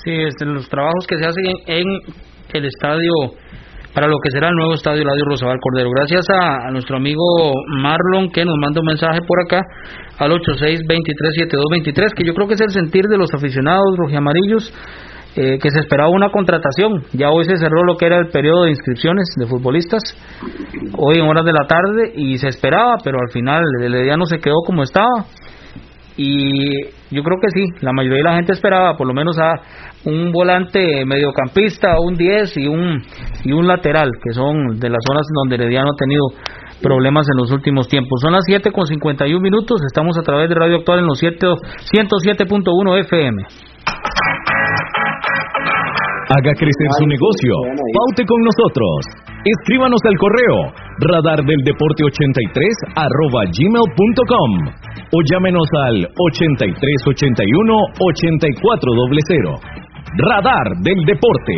[0.05, 1.87] Sí, este, los trabajos que se hacen en
[2.53, 3.11] el estadio
[3.95, 5.89] para lo que será el nuevo estadio Ladio Rosabal Cordero.
[5.89, 7.23] Gracias a, nuestro amigo
[7.81, 9.61] Marlon que nos manda un mensaje por acá
[10.19, 14.71] al 86237223, que yo creo que es el sentir de los aficionados rojiamarillos.
[15.35, 17.05] Eh, que se esperaba una contratación.
[17.13, 20.03] Ya hoy se cerró lo que era el periodo de inscripciones de futbolistas,
[20.95, 24.25] hoy en horas de la tarde, y se esperaba, pero al final el día no
[24.25, 25.25] se quedó como estaba.
[26.15, 29.53] Y yo creo que sí, la mayoría de la gente esperaba por lo menos a
[30.05, 33.01] un volante mediocampista, un 10 y un,
[33.43, 36.25] y un lateral, que son de las zonas donde Herediano ha tenido
[36.83, 38.21] problemas en los últimos tiempos.
[38.21, 42.99] Son las 7 con 51 minutos, estamos a través de Radio Actual en los 107.1
[42.99, 43.43] FM.
[46.23, 47.53] Haga crecer su negocio.
[47.75, 48.95] Paute con nosotros.
[49.43, 50.71] Escríbanos al correo
[51.03, 54.51] radardeldeporte83 arroba gmail.com
[55.11, 59.59] o llámenos al 8381 8400.
[60.15, 61.57] Radar del Deporte.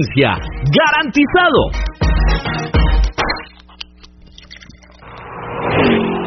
[0.79, 1.61] ¡Garantizado!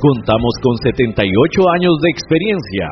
[0.00, 2.86] Contamos con 78 años de experiencia.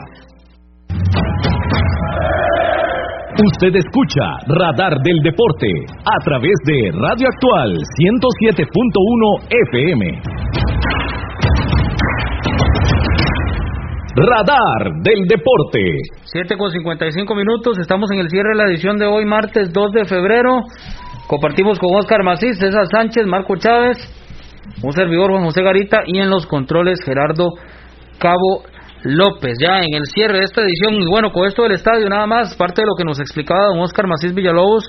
[3.40, 5.68] Usted escucha Radar del Deporte
[6.04, 8.66] a través de Radio Actual 107.1
[9.48, 10.40] FM.
[14.16, 15.80] Radar del Deporte.
[16.24, 19.92] 7 con 55 minutos, estamos en el cierre de la edición de hoy, martes 2
[19.92, 20.58] de febrero.
[21.26, 23.96] Compartimos con Oscar Macís, César Sánchez, Marco Chávez,
[24.82, 27.48] un servidor Juan José Garita y en los controles Gerardo
[28.18, 28.64] Cabo
[29.02, 29.56] López.
[29.60, 32.54] Ya en el cierre de esta edición, y bueno, con esto del estadio nada más,
[32.56, 34.88] parte de lo que nos explicaba don Oscar Macís Villalobos,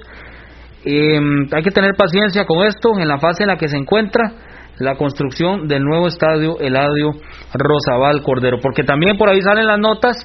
[0.83, 4.31] em, hay que tener paciencia con esto en la fase en la que se encuentra
[4.79, 7.11] la construcción del nuevo estadio Eladio
[7.53, 10.17] Rosabal Cordero, porque también por ahí salen las notas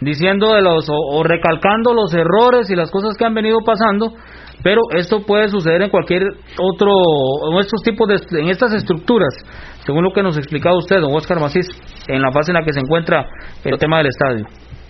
[0.00, 4.14] diciendo de los o recalcando los errores y las cosas que han venido pasando
[4.62, 6.22] pero esto puede suceder en cualquier
[6.58, 6.90] otro,
[7.50, 9.34] en estos tipos de, en estas estructuras,
[9.84, 11.66] según lo que nos explicaba usted, don Oscar Macís,
[12.08, 13.26] en la fase en la que se encuentra
[13.64, 14.46] el tema del estadio.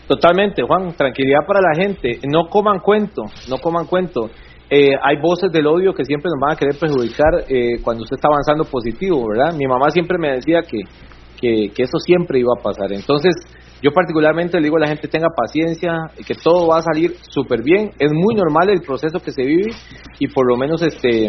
[0.09, 4.31] Totalmente, Juan, tranquilidad para la gente, no coman cuento, no coman cuento.
[4.69, 8.17] Eh, hay voces del odio que siempre nos van a querer perjudicar eh, cuando usted
[8.17, 9.55] está avanzando positivo, ¿verdad?
[9.57, 10.79] Mi mamá siempre me decía que,
[11.41, 12.93] que, que eso siempre iba a pasar.
[12.93, 13.35] Entonces,
[13.83, 17.63] Yo particularmente le digo a la gente tenga paciencia, que todo va a salir súper
[17.63, 17.91] bien.
[17.99, 19.71] Es muy normal el proceso que se vive
[20.19, 21.29] y por lo menos este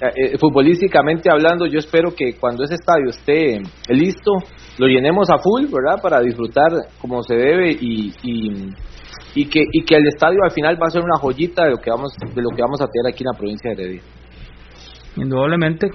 [0.00, 4.32] eh, futbolísticamente hablando, yo espero que cuando ese estadio esté listo,
[4.78, 6.02] lo llenemos a full, ¿verdad?
[6.02, 8.12] Para disfrutar como se debe y,
[9.34, 11.76] y, que y que el estadio al final va a ser una joyita de lo
[11.78, 14.02] que vamos de lo que vamos a tener aquí en la provincia de Heredia.
[15.16, 15.88] Indudablemente.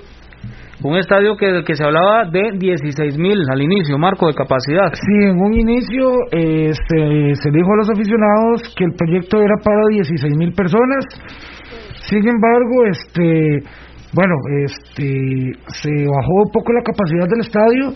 [0.82, 4.88] Un estadio que, que se hablaba de 16.000 al inicio, marco de capacidad.
[4.93, 9.82] Sí, en un inicio este, se dijo a los aficionados que el proyecto era para
[9.91, 11.03] 16.000 personas.
[12.07, 13.59] Sin embargo, este,
[14.13, 17.91] bueno, este, se bajó un poco la capacidad del estadio.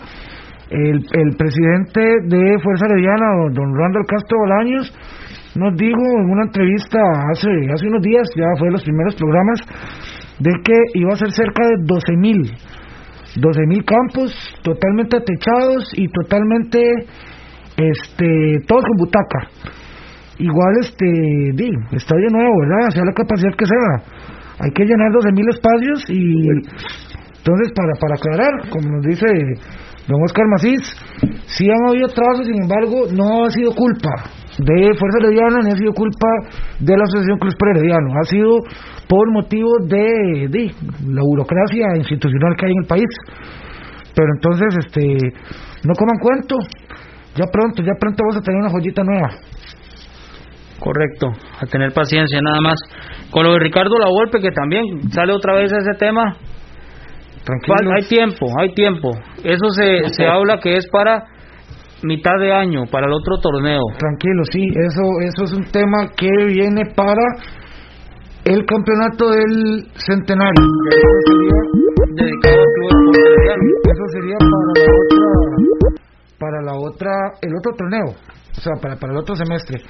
[0.68, 4.92] El, el presidente de Fuerza Herediana, don Randall Castro Bolaños,
[5.56, 6.98] nos dijo en una entrevista
[7.32, 9.60] hace, hace unos días, ya fue de los primeros programas,
[10.38, 12.52] de que iba a ser cerca de 12 mil,
[13.36, 14.32] 12 mil campos
[14.62, 16.80] totalmente atechados y totalmente,
[17.76, 19.48] este, todos con butaca.
[20.38, 21.06] Igual, este,
[21.54, 22.90] di, estadio nuevo, ¿verdad?
[22.90, 24.24] Sea la capacidad que sea.
[24.60, 29.26] Hay que llenar 12 mil espacios y entonces para, para aclarar, como nos dice
[30.06, 30.82] don Oscar Macís,
[31.46, 34.10] sí han habido trazos, sin embargo, no ha sido culpa
[34.58, 36.28] de Fuerza Herediana ni ha sido culpa
[36.78, 38.58] de la Asociación Cruz Herediano, ha sido
[39.08, 40.72] por motivo de, de,
[41.06, 43.10] la burocracia institucional que hay en el país.
[44.14, 45.02] Pero entonces, este,
[45.84, 46.56] no coman cuento,
[47.34, 49.30] ya pronto, ya pronto vamos a tener una joyita nueva.
[50.78, 51.28] Correcto,
[51.60, 52.78] a tener paciencia nada más.
[53.30, 56.36] Con lo de Ricardo La Volpe, que también sale otra vez ese tema.
[57.44, 57.92] Tranquilo.
[57.94, 59.10] Hay tiempo, hay tiempo.
[59.42, 61.24] Eso se, se habla que es para
[62.02, 63.82] mitad de año, para el otro torneo.
[63.98, 67.22] Tranquilo, sí, eso, eso es un tema que viene para
[68.44, 70.64] el campeonato del centenario.
[70.90, 71.58] Eso sería
[72.14, 73.00] dedicado club
[73.84, 74.92] Eso sería para la
[75.74, 76.00] otra,
[76.38, 78.14] para la otra, el otro torneo,
[78.56, 79.80] o sea, para, para el otro semestre.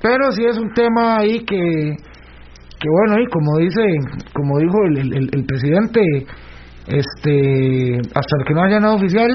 [0.00, 1.96] Pero sí es un tema ahí que,
[2.80, 3.82] que bueno, y como dice,
[4.34, 6.00] como dijo el, el, el presidente,
[6.88, 9.30] este, hasta que no haya nada oficial,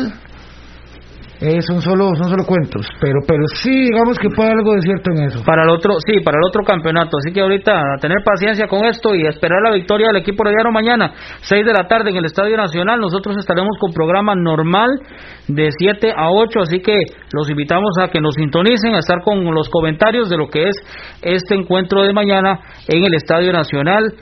[1.39, 5.11] eh, son solo son solo cuentos pero pero sí digamos que puede algo de cierto
[5.11, 5.43] en eso.
[5.45, 7.17] Para el otro sí para el otro campeonato.
[7.17, 10.51] Así que ahorita a tener paciencia con esto y esperar la victoria del equipo de
[10.51, 12.99] Diario mañana 6 de la tarde en el Estadio Nacional.
[12.99, 14.89] Nosotros estaremos con programa normal
[15.47, 16.97] de 7 a 8 así que
[17.33, 20.75] los invitamos a que nos sintonicen a estar con los comentarios de lo que es
[21.21, 24.13] este encuentro de mañana en el Estadio Nacional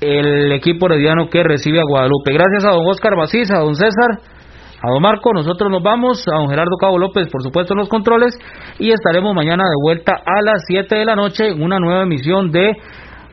[0.00, 2.32] el equipo herediano que recibe a Guadalupe.
[2.32, 4.37] Gracias a don Oscar Basís a don César
[4.80, 7.88] a don Marco, nosotros nos vamos, a don Gerardo Cabo López, por supuesto, en los
[7.88, 8.38] controles,
[8.78, 12.52] y estaremos mañana de vuelta a las 7 de la noche en una nueva emisión
[12.52, 12.72] de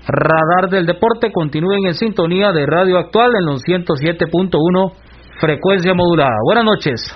[0.08, 1.32] Radar del Deporte.
[1.32, 4.94] Continúen en sintonía de Radio Actual en los 107.1
[5.40, 6.36] frecuencia modulada.
[6.46, 7.16] Buenas noches.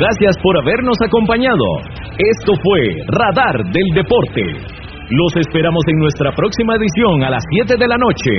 [0.00, 1.66] Gracias por habernos acompañado.
[2.16, 4.40] Esto fue Radar del Deporte.
[5.12, 8.32] Los esperamos en nuestra próxima edición a las 7 de la noche